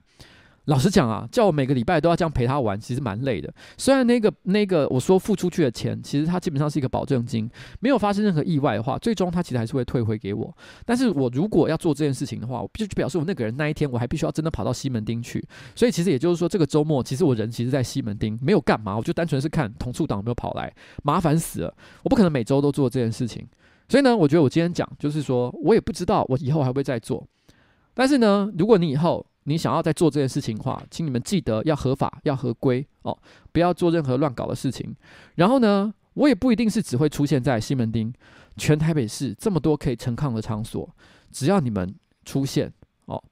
[0.66, 3.52] 老实讲啊，叫我每个礼拜都要这样陪他玩，其实蛮累的。
[3.76, 7.48] 虽然那个那个我说付出去的钱，其实他基本上是一个保证金，
[7.80, 10.56] 没有发生任何意外的话，最终他其实还是会退回给我。
[10.86, 15.44] 但是我如果要做这件事情的话，我必须表示我那个人那一天我还必须要真的跑到西门町去。
[15.74, 21.74] 所以其实也就是说，这个周末其实我人其实在西门町，没有干嘛，我就单纯是看同处党有没有跑来，麻烦死了。
[22.02, 23.46] 我不可能每周都做这件事情。
[23.86, 27.22] 所以呢，我觉得我今天讲就是说我也不知道我以后还会再做。
[27.92, 33.16] 但是呢，如果你以后你想要再做这件事情的话，请你们记得要合法、要合规哦，
[33.52, 34.94] 不要做任何乱搞的事情。
[35.36, 38.12] 然后呢，我也不一定是只会出现在西门町，
[38.56, 40.88] 全台北市这么多可以陈抗的场所，
[41.30, 42.72] 只要你们出现
[43.04, 43.22] 哦，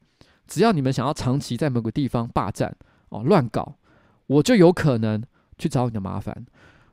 [0.47, 2.75] 只要你们想要长期在某个地方霸占
[3.09, 3.77] 哦、乱搞，
[4.27, 5.23] 我就有可能
[5.59, 6.47] 去找你的麻烦。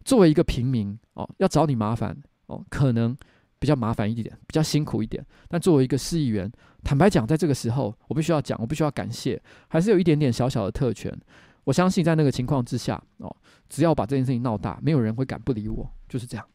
[0.03, 2.17] 作为一个平民哦，要找你麻烦
[2.47, 3.17] 哦，可能。
[3.59, 5.23] 比较麻烦一点，比较辛苦一点。
[5.47, 6.49] 但作为一个市议员，
[6.83, 11.15] 坦白讲，在这个时候，我必须要讲，我必须要感谢，还是有一点点小小的特权。
[11.65, 13.35] 我相信在那个情况之下哦，
[13.67, 16.47] 只要把这件事情闹大，没有人会敢不理我，就是这样。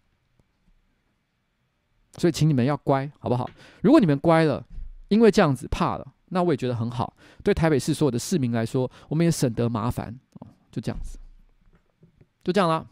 [2.17, 3.49] 所以，请你们要乖，好不好？
[3.83, 4.65] 如果你们乖了，
[5.09, 7.17] 因为这样子怕了，那我也觉得很好。
[7.43, 10.47] 对台北市所有的市民来说，我们也省得麻烦哦。
[10.71, 11.19] 就这样子，
[12.43, 12.89] 就这样了。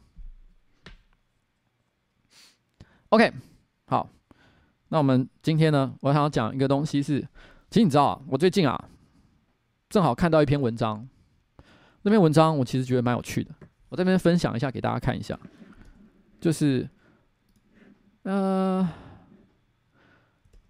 [3.08, 3.32] OK，
[3.92, 4.08] 好。
[4.88, 7.20] 那我们今天呢，我想要讲一个东西是，
[7.70, 8.88] 其实你知道啊，我最近啊，
[9.90, 11.06] 正好看到一篇文章，
[12.02, 13.50] 那篇文章我其实觉得蛮有趣的，
[13.90, 15.38] 我这边分享一下给大家看一下，
[16.40, 16.88] 就是，
[18.22, 18.88] 呃。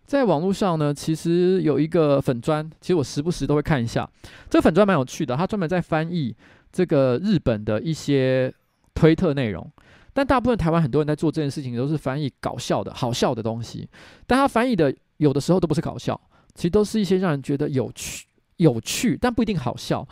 [0.05, 4.07] 在网络上呢，其实有一个粉砖，其实我时不时都会看一下。
[4.51, 6.37] 这个粉砖蛮有趣的，他专门在翻译
[6.71, 8.53] 这个日本的一些
[8.93, 9.73] 推特内容。
[10.13, 13.89] 但大部分台湾很多人在做这件事情，都是翻译搞笑的、好笑的东西。
[14.27, 16.21] 但他翻译的有的时候都不是搞笑，
[16.55, 20.07] 其实都是一些让人觉得有趣、有趣，但不一定好笑。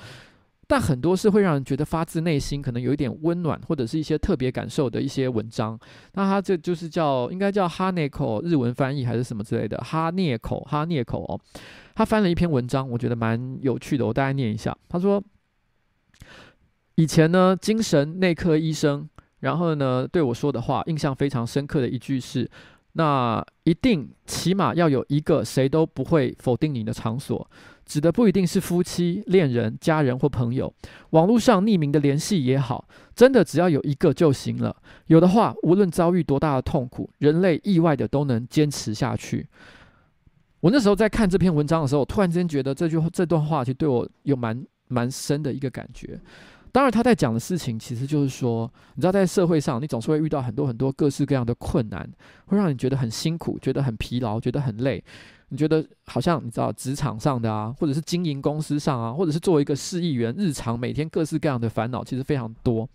[0.66, 5.76] 但很多是会让人觉得发自内心，可能有一点温暖，或者是一些特别感受的一些文章。
[6.14, 9.76] 那他这就是叫，应该叫哈涅口日文翻译还是什么之类的？
[9.78, 11.40] 哈涅口，哈涅口哦。
[11.96, 14.74] 他翻了一篇文章，我觉得蛮有趣的，我大概念一下。
[14.88, 15.20] 他说，
[16.94, 19.08] 以前呢，精神内科医生，
[19.40, 22.48] 然后呢对我说的话，印象非常深刻的一句是：
[22.92, 27.48] 那一定起码要有一个谁都不会否定你的场所。
[27.86, 30.72] 指的不一定是夫妻、恋人、家人或朋友，
[31.10, 32.86] 网络上匿名的联系也好，
[33.16, 34.76] 真的只要有一个就行了。
[35.06, 39.44] 有的话，无论遭遇多大的痛苦，人类意外的都能坚持下去。
[40.60, 46.20] 我那时候在看这篇文章的时候，突然间觉得这句话这段话其实对我有蛮蛮深的一个感觉。
[46.72, 52.08] 当然，他在讲的事情其实就是说，你知道，在社会上，你总是会遇到很多很多各式各样的困难，
[52.46, 55.02] 会让你觉得很辛苦，觉得很疲劳，觉得很累。
[55.48, 62.88] 你觉得好像你知道职场上的啊，或者是经营公司上啊，或者是作为一个市议员，日常每天各式各样的烦恼其实非常多。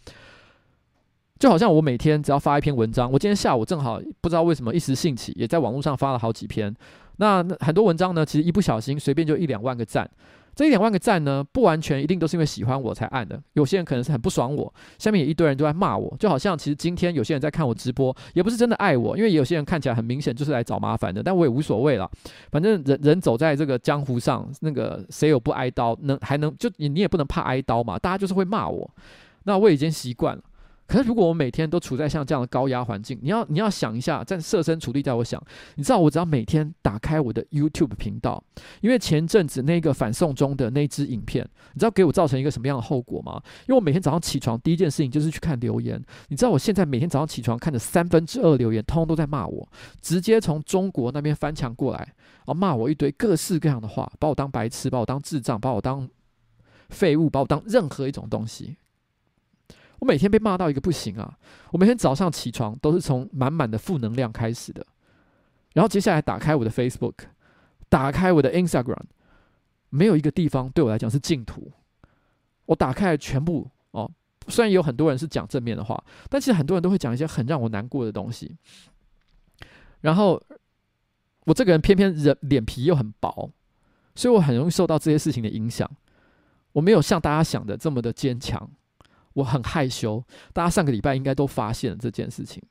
[1.37, 6.73] 就好像我每天只要发一篇文章，我今天下午正好不知道为什么一时兴起，也在网络上发了好几篇。
[7.17, 10.09] 那很多文章呢，其实一不小心随便就一两万个赞。
[10.55, 22.09] 这一两万个赞呢，不完全一定都是因为喜欢我才按的，有些人可能是很不爽我，下面也一堆人都在骂我，就好像其实今天有些人在看我直播，也不是真的爱我，因为有些人看起来很明显就是来找麻烦的，但我也无所谓了，
[22.51, 28.89] 反正人人走在这个江湖上，那个谁有不挨刀，能还能就你你也不能怕挨刀嘛，大家就是会骂我，
[29.43, 30.41] 那我已经习惯了。
[30.87, 35.41] 可是，如果我每天都处在像这样的高压环境，你要你要想一下，在设身处地在我想，
[35.75, 38.43] 你知道，我只要每天打开我的 YouTube 频道，
[38.81, 43.41] 因为前阵子那个反送中的那支影片，你知道给我造成一个什么样的后果吗？
[43.61, 49.67] 因为我每天早上起床第一件事情就是去看留言，你知道我现在每天早上起床看的三分之二留言，通通都在骂我，
[50.01, 56.07] 直接从中国那边翻墙过来，然后骂我一堆各式各样的话，把我当白痴，把我当智障，把我当
[56.89, 58.77] 废物，把我当任何一种东西。
[60.05, 61.35] 我每天被骂到一个不行啊！
[61.71, 64.85] 我每天早上起床都是从满满的负能量开始的，
[65.73, 67.15] 然后接下来打开我的 Facebook，
[67.89, 69.01] 打开我的 Instagram，
[69.89, 71.71] 没有一个地方对我来讲是净土。
[72.65, 74.07] 我打开全部哦，
[74.47, 78.55] 虽然有很多人是讲正面的话，但其实很多人都会讲一些很让我难过的东西。
[80.01, 80.39] 然后
[81.45, 83.49] 我这个人偏偏人脸皮又很薄，
[84.13, 85.89] 所以我很容易受到这些事情的影响。
[86.73, 88.69] 我没有像大家想的这么的坚强。
[89.35, 90.23] 我很害羞，
[90.53, 92.63] 大家上个礼拜应该都发现了这件事情。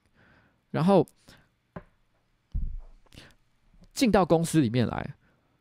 [0.71, 1.07] 然后
[3.93, 5.15] 进到公司里面来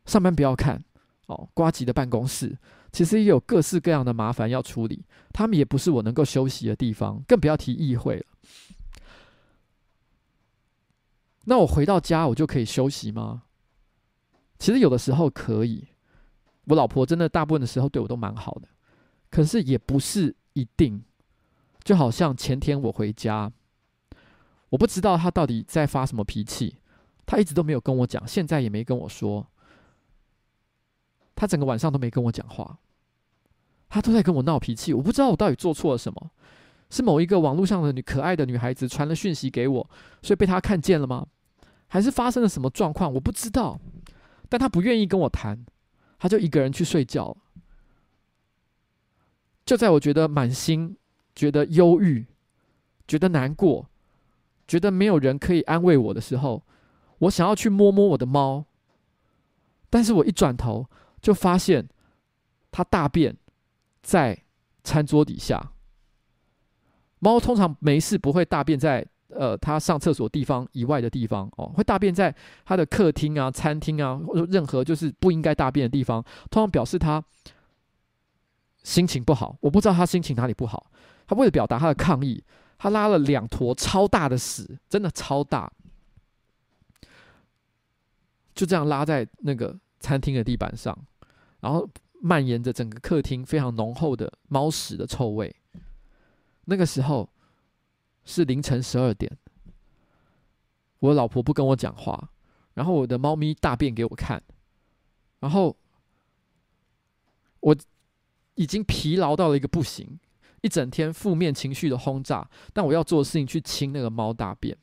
[0.06, 0.82] 上班，不要看
[1.26, 2.56] 哦，瓜吉的办公室
[2.90, 8.24] 其实也有各式各样的麻烦要处理，他们也不是我能够休息的地方，更不要提议会了。
[11.44, 13.42] 那我回到家，我就可以休息吗？
[14.58, 15.86] 其实有的时候可以，
[16.64, 18.68] 我老婆真的大部分的时候对我都蛮好的，
[19.30, 20.34] 可是也不是。
[20.54, 21.04] 一定，
[21.84, 23.52] 就好像前天我回家，
[24.70, 26.76] 我不知道他到底在发什么脾气，
[27.26, 29.46] 他一直都没有跟我讲，现在也没跟我说，
[31.34, 32.78] 他整个晚上都没跟我讲话，
[33.88, 36.30] 他都在跟我闹脾气，我不知道我到底做错了什么，
[36.88, 39.90] 是某一个网络上的女可爱的女孩子传了讯息给我，
[40.22, 41.26] 所以被他看见了吗？
[41.88, 43.12] 还是发生了什么状况？
[43.12, 43.80] 我不知道，
[44.48, 45.64] 但他不愿意跟我谈，
[46.18, 47.36] 他就一个人去睡觉。
[49.64, 50.96] 就在我觉得满心
[51.34, 52.26] 觉得忧郁、
[53.08, 53.88] 觉得难过、
[54.68, 56.62] 觉得没有人可以安慰我的时候，
[57.18, 58.66] 我想要去摸摸我的猫，
[59.88, 60.86] 但是我一转头
[61.20, 61.88] 就发现
[62.70, 63.34] 它大便
[64.02, 64.38] 在
[64.82, 65.72] 餐桌底下。
[67.20, 72.34] 猫通常没事不会大便在呃它上厕所地方以外的地方哦，会大便在
[72.66, 77.24] 它的客厅啊、餐厅啊，或者任何就是不应该大便的地方，通常表示它。
[78.84, 80.90] 心情不好，我不知道他心情哪里不好。
[81.26, 82.44] 他为了表达他的抗议，
[82.76, 85.72] 他拉了两坨超大的屎，真的超大，
[88.54, 90.96] 就这样拉在那个餐厅的地板上，
[91.60, 91.88] 然后
[92.20, 95.56] 蔓延着整个客厅非常浓厚的猫屎的臭味。
[96.66, 97.26] 那个时候
[98.24, 99.34] 是凌晨十二点，
[100.98, 102.28] 我老婆不跟我讲话，
[102.74, 104.42] 然后我的猫咪大便给我看，
[105.40, 105.74] 然后
[107.60, 107.74] 我。
[108.54, 110.18] 已经疲劳到了一个不行，
[110.60, 114.76] 一整天负面情绪的轰炸，但我要做的事情去清那个猫大便，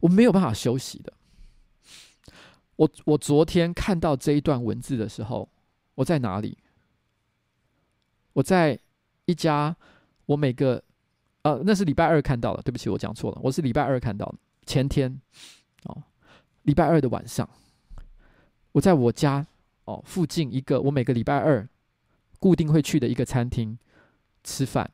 [0.00, 1.12] 我没有办法休息的。
[2.76, 5.48] 我我昨天看到这一段文字的时候，
[5.94, 6.58] 我在哪里？
[8.34, 8.78] 我在
[9.24, 9.74] 一家
[10.26, 10.82] 我每个
[11.40, 14.34] 呃，那是礼拜二看到的，对不起，我讲错了，我是礼拜二看到的，
[14.66, 15.18] 前天
[15.84, 16.02] 哦，
[16.64, 17.48] 礼拜二的晚上，
[18.72, 19.46] 我在我家。
[19.86, 21.66] 哦，附近一个我每个礼拜二
[22.38, 23.76] 固定会去的一个餐厅
[24.44, 24.88] 吃饭，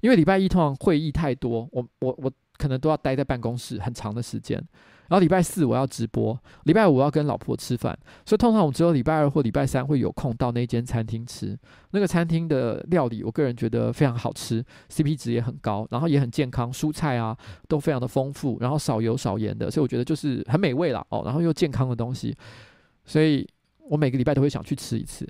[0.00, 4.56] 因为礼拜一通常会议太多，我我我可能都要待在办公室很长的时间。
[5.08, 11.56] 然后礼拜四我要直播，礼拜五要跟老婆吃饭，所以通常我只有礼拜二或礼拜三会有空到那间餐厅吃。
[11.92, 17.36] 那个餐厅的料理，我个人觉得非常好吃，CP 值也很高，然后也很健康，蔬菜啊
[17.68, 21.06] 都非常的丰富，然后少油少盐的，所以我觉得就是很美味啦。
[21.10, 22.36] 哦，然后又健康的东西，
[23.04, 23.46] 所以。
[23.88, 25.28] 我每个礼拜都会想去吃一次，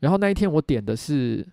[0.00, 1.46] 然后那一天我点的是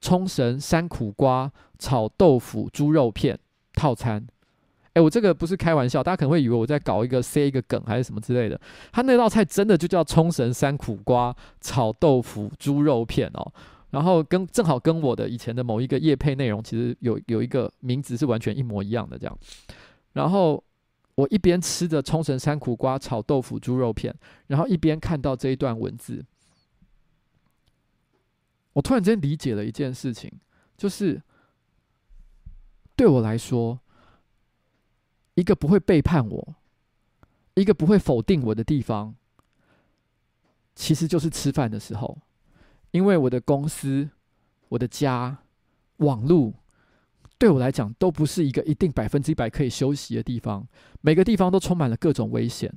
[0.00, 3.38] 冲绳山苦瓜炒豆腐猪肉片
[3.74, 4.26] 套餐。
[4.94, 8.60] 哎，我这个不是开玩笑，大家可能会以为我在搞一个塞一个梗还是什么之类的。
[8.90, 13.52] 他那道菜真的就叫冲绳山苦瓜炒豆腐猪肉片哦，
[13.90, 19.38] 然后跟正好跟我的以前的某一个业配内容其实有有一个名字是完全一模一样的这样，
[20.14, 20.62] 然后。
[21.20, 24.14] 我一边吃着冲绳山苦瓜炒豆腐猪肉片，
[24.46, 26.24] 然后一边看到这一段文字，
[28.72, 30.32] 我突然间理解了一件事情，
[30.78, 31.22] 就是
[32.96, 33.80] 对我来说，
[35.34, 36.54] 一个不会背叛我，
[37.52, 39.14] 一个不会否定我的地方，
[40.74, 42.16] 其实就是吃饭的时候，
[42.92, 44.08] 因为我的公司、
[44.70, 45.42] 我的家、
[45.98, 46.54] 网路。
[47.40, 50.62] 对我来讲，都不是一个一定百分之一百可以休息的地方。
[51.00, 52.70] 每个地方都充满了各种危险，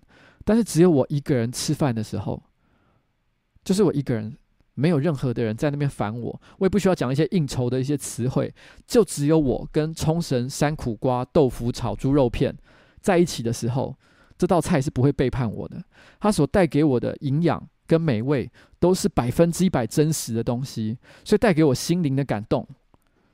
[0.45, 2.41] 但是只有我一个人吃饭的时候，
[3.65, 4.37] 就是我一个人，
[4.75, 8.55] 没有任何的人在那边烦我，我也不需要讲一些应酬的一些词汇，
[8.87, 12.55] 就只有我跟冲绳山苦瓜豆腐炒猪肉片
[13.01, 13.93] 在一起的时候，
[14.37, 15.83] 这道菜是不会背叛我的。
[16.21, 18.49] 它所带给我的营养跟美味，
[18.79, 22.65] 都是百分之一百真实的东西，所以带给我心灵的感动。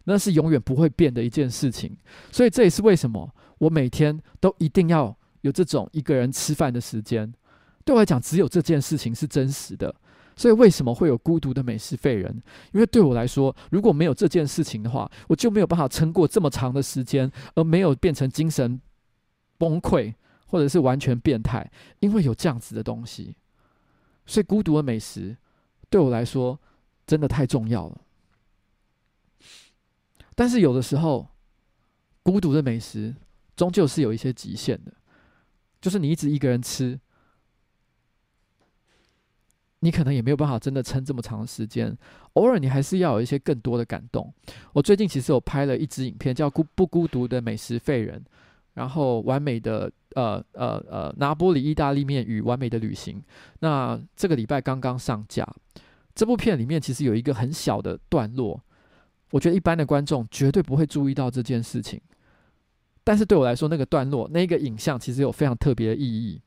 [0.06, 1.96] 那是永远不会变的一件事情，
[2.32, 7.32] 所以这也是为什么我每天都一定要有这种一个人吃饭的时间。
[7.86, 9.94] 对我来讲，只有这件事情是真实的。
[10.36, 12.32] 所以为什么会有孤独的美食废人？
[12.72, 18.80] 因为对我来说，如果没有这件事情的话，我就没有办法撑过这么长的时间，而没有变成精神
[19.58, 20.14] 崩溃
[20.48, 21.70] 或者是完全变态。
[22.00, 23.36] 因为有这样子的东西，
[24.26, 25.36] 所以孤独的美食
[25.90, 26.58] 对我来说
[27.06, 28.02] 真的太重要了。
[30.40, 31.28] 但是有的时候，
[32.24, 33.14] 孤独的美食
[33.58, 34.94] 终究是有一些极限的，
[35.82, 36.98] 就是你一直一个人吃，
[39.82, 41.94] 你可能也没有办法真的撑这么长时间。
[42.36, 44.34] 偶尔你还是要有一些更多的感动。
[44.72, 48.18] 我最近其实有拍了一支影片，叫《孤不孤独的美食废人》，
[48.76, 53.22] 然后完美的呃呃呃拿坡里意大利面与完美的旅行。
[53.60, 55.46] 那这个礼拜刚刚上架，
[56.16, 58.64] 这部片里面其实有一个很小的段落。
[59.32, 62.00] 我觉得一般的观众绝对不会注意到这件事情，
[63.04, 66.42] 但是对我来说，那个段落、那个影像其实有非常特别的意义。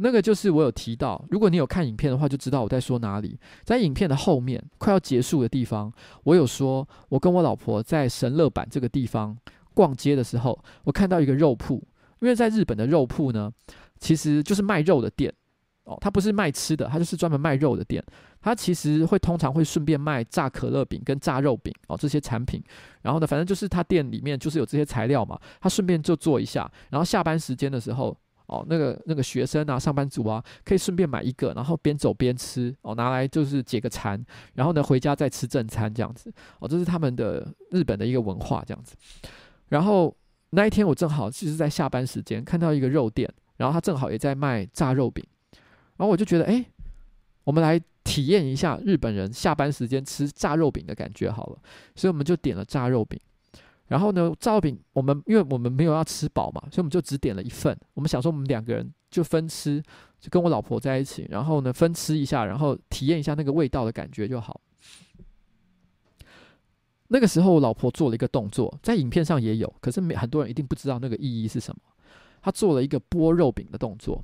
[0.00, 3.36] 那个就是我有提到，如果你有看影片的话，就知道我在说哪里。
[3.64, 9.36] 在影片的后面快要结束的地方，我有说，我跟我老婆在神乐坂这个地方
[9.74, 11.82] 逛街的时候，我看到一个肉铺，
[12.20, 13.50] 因为在日本的肉铺呢，
[13.98, 15.34] 其实就是卖肉的店。
[15.88, 18.04] 哦，它不是卖吃的，它就是专门卖肉的店。
[18.40, 22.62] 它其实会通常会顺便卖炸可乐饼跟炸肉饼哦，这些产品。
[23.02, 26.70] 然后呢，反正就是他店里面就是有这些材料嘛，他顺便就做一下。
[26.90, 28.16] 然后下班时间的时候，
[28.46, 34.22] 哦，那个那个学生啊，上班族啊，可以顺便买一个，然后边走边吃哦，拿来就是解个馋。
[34.54, 38.94] 然后呢，回家再吃正餐这样子哦，这是他们的日本的一个文化这样子。
[39.68, 40.14] 然后
[40.50, 45.24] 那一天我正好就是在下班时间看到一个肉店，然后他正好也在卖炸肉饼。
[45.98, 46.64] 然后我就觉得，哎，
[47.44, 51.58] 我们来体验一下日本人下班时间吃炸肉饼的感觉好了。
[51.94, 53.20] 所以我们就点了炸肉饼。
[53.88, 57.78] 然后呢，炸肉饼我们因为我们没有要吃饱嘛，所以我们就只点了一份。
[57.94, 59.82] 我们想说我们两个人就分吃，
[60.20, 64.60] 就跟我老婆在一起，然后呢分吃一下，然后体验一下那个味道的感觉就好。
[67.08, 71.80] 那个时候我老婆做了一个动作，在影片上也有，可是没很多人一定不知道那个意义是什么。
[72.42, 74.22] 她做了一个剥肉饼的动作，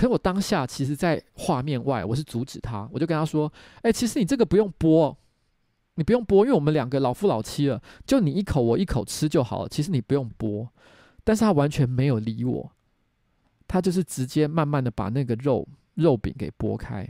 [0.00, 3.52] 可是我当下其实，在画面外，我是阻止他，我就跟他说
[3.84, 5.14] ：“哎，其实你这个不用剥，
[5.96, 9.68] 你不用剥，因为我们两个老夫老妻了，就你一口我一口吃就好了。
[9.68, 10.66] 其实你不用剥。”
[11.22, 12.72] 但是他完全没有理我，
[13.68, 17.06] 他就是直接慢慢的把那个肉肉饼给剥开。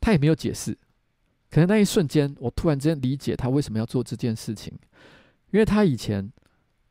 [0.00, 0.76] 他也没有解释，
[1.52, 4.76] 可能那一瞬间，我突然之间理解他为什么要做这件事情，
[5.52, 6.28] 因为他以前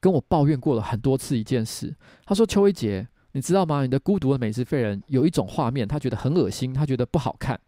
[0.07, 1.93] 跟我抱怨过了很多次一件事。
[2.25, 3.81] 他说：“邱一杰，你知道吗？
[3.81, 7.59] 你的《孤独的美食废人》有一种画面，他觉得很恶心，他觉得不好看。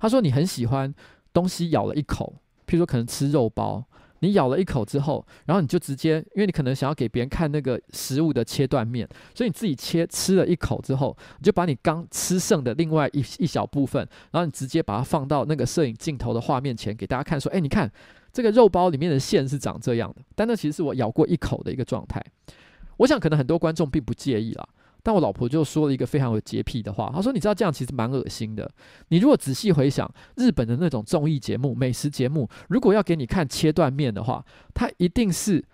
[0.00, 0.94] 他说你很喜欢
[1.34, 2.32] 东西咬了一口，
[2.66, 3.84] 譬如说可能吃肉包。”
[4.24, 9.04] 你咬了一口之后，然后你就直接，因为你可能想要给别人看那个食物的切断面，
[9.34, 17.90] 所以你自己切吃了一口之后，你就把你刚吃剩的另外一一小部分，然后你直接把它放到那个摄影镜头的画面前，给大家看，说：“哎，你看
[18.32, 22.24] 这个肉包里面的馅是长这样的。”但那其实是我咬过一口的一个状态。
[22.98, 24.68] 我想可能很多观众并不介意啦。
[25.04, 28.70] 但我老婆就说了一个非常有洁癖的话，她说：“你知道这样其实蛮恶心的。
[29.08, 35.64] 你如果仔细回想日本的那种综艺节目、美食节目，如果要给你看切断面的话，它一定是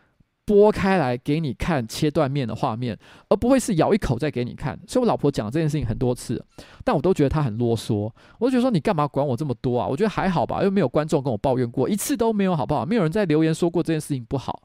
[0.49, 2.99] 剥开来给你看切断面的画面，
[3.29, 4.79] 而不会是咬一口再给你看。
[4.89, 6.43] 所以，我老婆讲这件事情很多次，
[6.83, 8.11] 但我都觉得她很啰嗦。
[8.39, 9.87] 我就觉得说，你干嘛管我这么多啊？
[9.87, 12.87] 我觉得还好吧，又没有观众跟我抱怨过一次都没有，好不好？
[12.87, 14.63] 没有人在留言说过这件事情不好。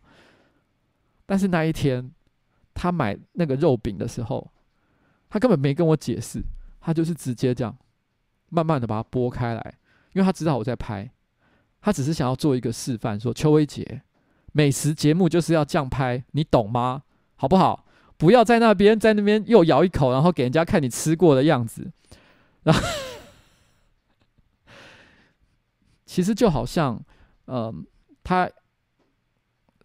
[1.25, 2.09] 但是那一天，
[2.73, 4.49] 他买那个肉饼的时候。”
[5.33, 6.43] 他根本没跟我解释，
[6.79, 7.75] 他就是直接这样，
[8.49, 9.73] 慢慢的把它剥开来，
[10.13, 11.09] 因为他知道我在拍，
[11.81, 14.03] 他只是想要做一个示范，说邱威杰，
[14.53, 17.03] 美食节目就是要这样拍，你懂吗？
[17.35, 17.85] 好不好？
[18.17, 21.91] 不要在那边在那边又咬一口，然后给人家看你吃过的样子，
[22.63, 22.81] 然后
[26.07, 27.03] 其实就好像，
[27.47, 27.85] 嗯、
[28.23, 28.49] 他。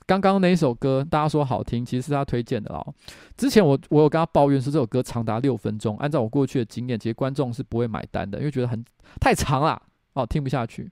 [0.07, 2.95] 刚刚那一首歌，大家说好听，其实是他推荐的哦。
[3.37, 8.83] 之前我我有跟他抱怨说这首歌长达六分钟，按照我过去的经验，其实观众是不会买单的，因为觉得很
[9.21, 9.83] 太长了
[10.15, 10.91] 哦，听不下去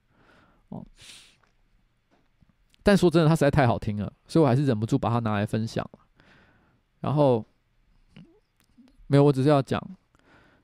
[0.68, 0.84] 哦。
[2.86, 5.84] 但说真的，他实在太好听了，所以我还是忍不住把它拿来分享。
[7.00, 7.44] 然后
[9.08, 9.82] 没有，我只是要讲，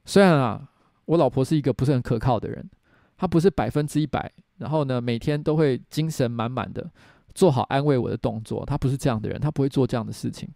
[0.04, 0.68] 虽然啊，
[1.06, 2.70] 我老婆是一个不是很可靠的人，
[3.16, 6.88] 她不是百分之一百，然后呢，每天都会精神满满的。
[7.34, 10.48] 做好安慰我的动作，她不是这样的人，她不会做这样的事情。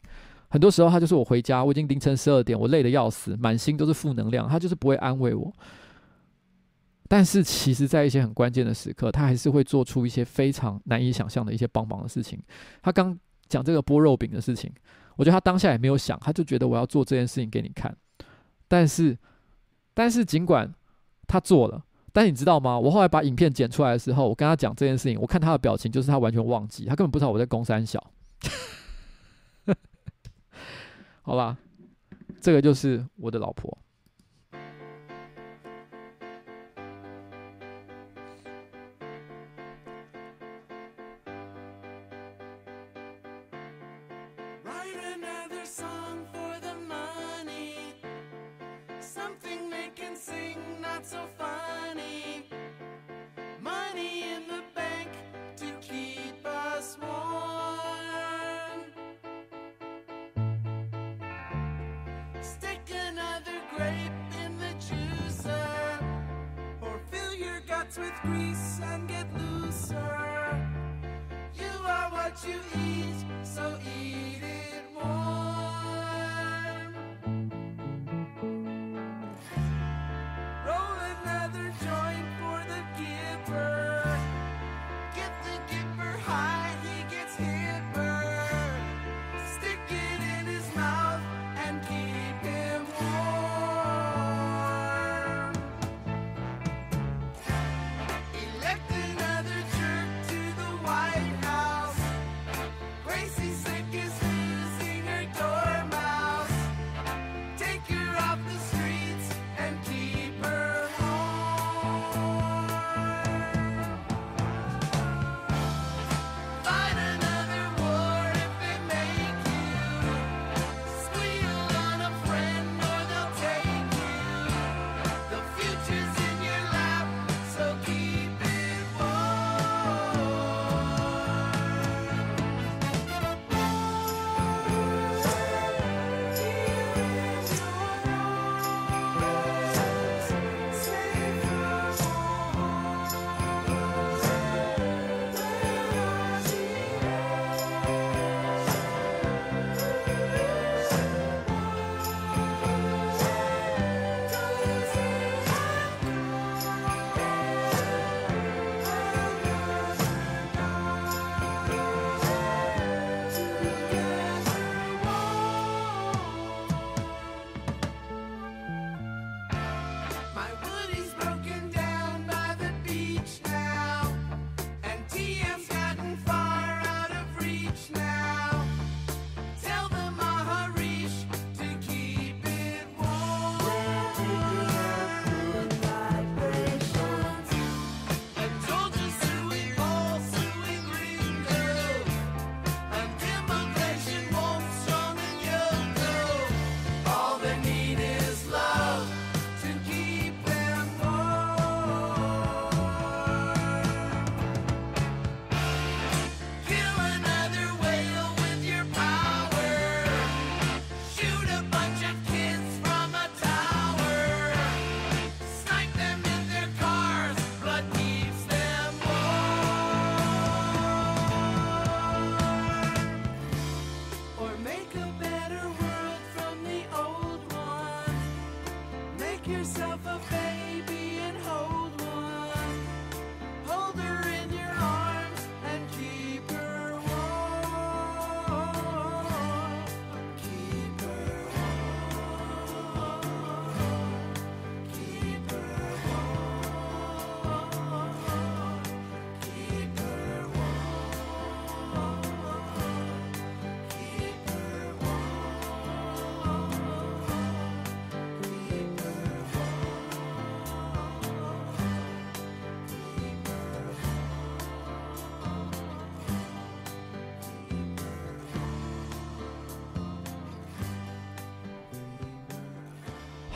[0.49, 5.53] 很多时候，她就是我回家，我已经凌晨十二点，我累得要死，满心都是负能量，她就是不会安慰我。
[7.09, 12.43] 但是，其实，在一些很关键的时刻，他还是会做出一些非常难以想象的一些帮忙的事情。
[12.83, 13.19] 他刚
[13.49, 14.73] 讲这个剥肉饼的事情，
[15.17, 17.97] 我觉得他当下也没有想，他就觉得我要做这件事情给你看。
[18.69, 19.17] 但是，
[19.95, 20.75] 但是尽管
[21.27, 21.85] 他做了。
[22.13, 22.79] 但你知道吗？
[22.79, 28.03] 我后来把影片剪出来的时候，我跟他讲这件事情，我看他的表情，就是他完全忘记，他根本不知道我在攻三小。
[31.21, 31.59] 好吧，
[32.41, 33.77] 这个就是我的老婆。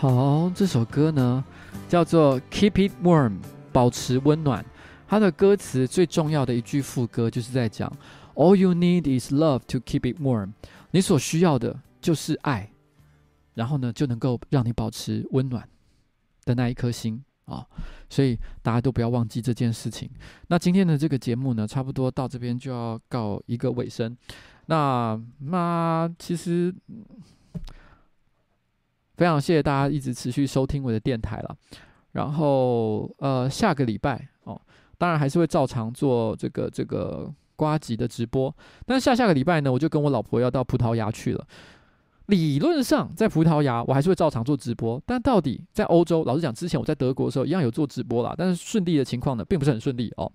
[0.01, 1.45] 好，这首歌呢
[1.87, 3.33] 叫做《Keep It Warm》，
[3.71, 4.65] 保持温暖。
[5.07, 7.95] 它的歌词最重要的一句副歌就是在讲
[8.35, 10.53] ：“All you need is love to keep it warm。”
[10.93, 12.71] 你所需要的就是爱，
[13.53, 15.69] 然后呢就能够让你保持温暖
[16.47, 17.67] 的那一颗心啊。
[18.09, 20.09] 所以大家都不要忘记这件事情。
[20.49, 24.17] 那今天的这个节目呢，差不多到这边就要告一个尾声。
[24.65, 26.75] 那那其实。
[29.21, 31.55] 非常谢谢大家一直持续收听我的电台了，
[32.13, 34.59] 然后呃下个礼拜哦，
[34.97, 38.51] 当然还是会照常做这个这个呱吉的直播，
[38.87, 41.47] 但是下下个礼拜呢，我就跟我老婆要到葡萄牙去了。
[42.29, 50.33] 理论上在葡萄牙我还是会照常做直播，但到底在欧洲，老实讲，之前我在德国的时候一样有做直播啦，但是顺利的情况呢，并不是很顺利哦，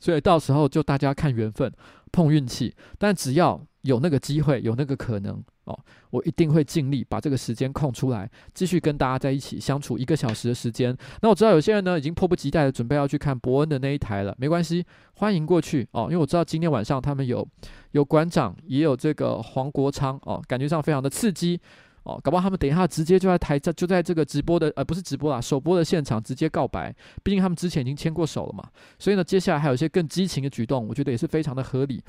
[0.00, 1.72] 所以到时候就大家看缘分
[2.10, 5.42] 碰运气，但只要有那个机会，有那个可能。
[5.64, 5.74] 哦，
[6.10, 10.94] 我一定会尽力把这个时间空出来，继续跟大家在一起相处一个小时的时间。
[11.22, 14.84] 那我知道有些人呢，已经迫不及待的准备要去看伯恩的那一台了，没关系，
[15.14, 16.02] 欢迎过去哦。
[16.02, 17.48] 因为我知道今天晚上他们有
[17.92, 21.58] 有馆长，也有这个黄国昌哦，感觉上非常的刺激
[22.02, 22.20] 哦。
[22.22, 28.68] 搞不好他们等一下直接就在台在就在这个直播的呃不是直播啦，首播的现场直接告白，毕竟他们之前已经牵过手了嘛。
[28.98, 32.02] 所以呢，接下来还有一些更激情的举动，我觉得也是非常的合理。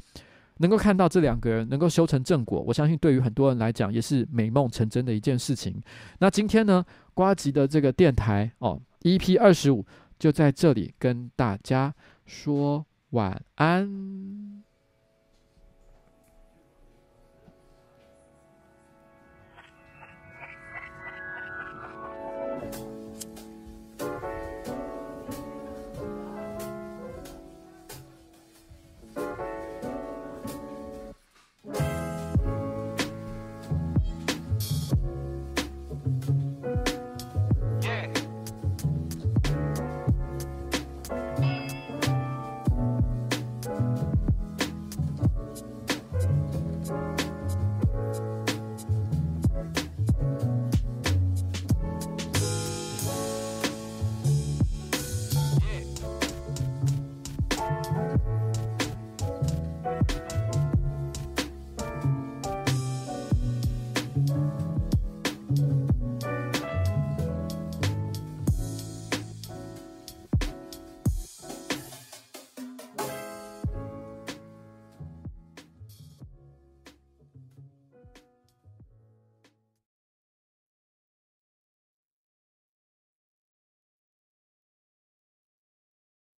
[0.57, 5.81] 能够看到这两个人能够修成正果，我相信对于很多人来讲也是美梦成真的一件事情。
[6.19, 9.85] 那今天呢，瓜吉的这个电台哦，EP 二十五
[10.17, 11.93] 就在这里跟大家
[12.25, 14.54] 说晚安。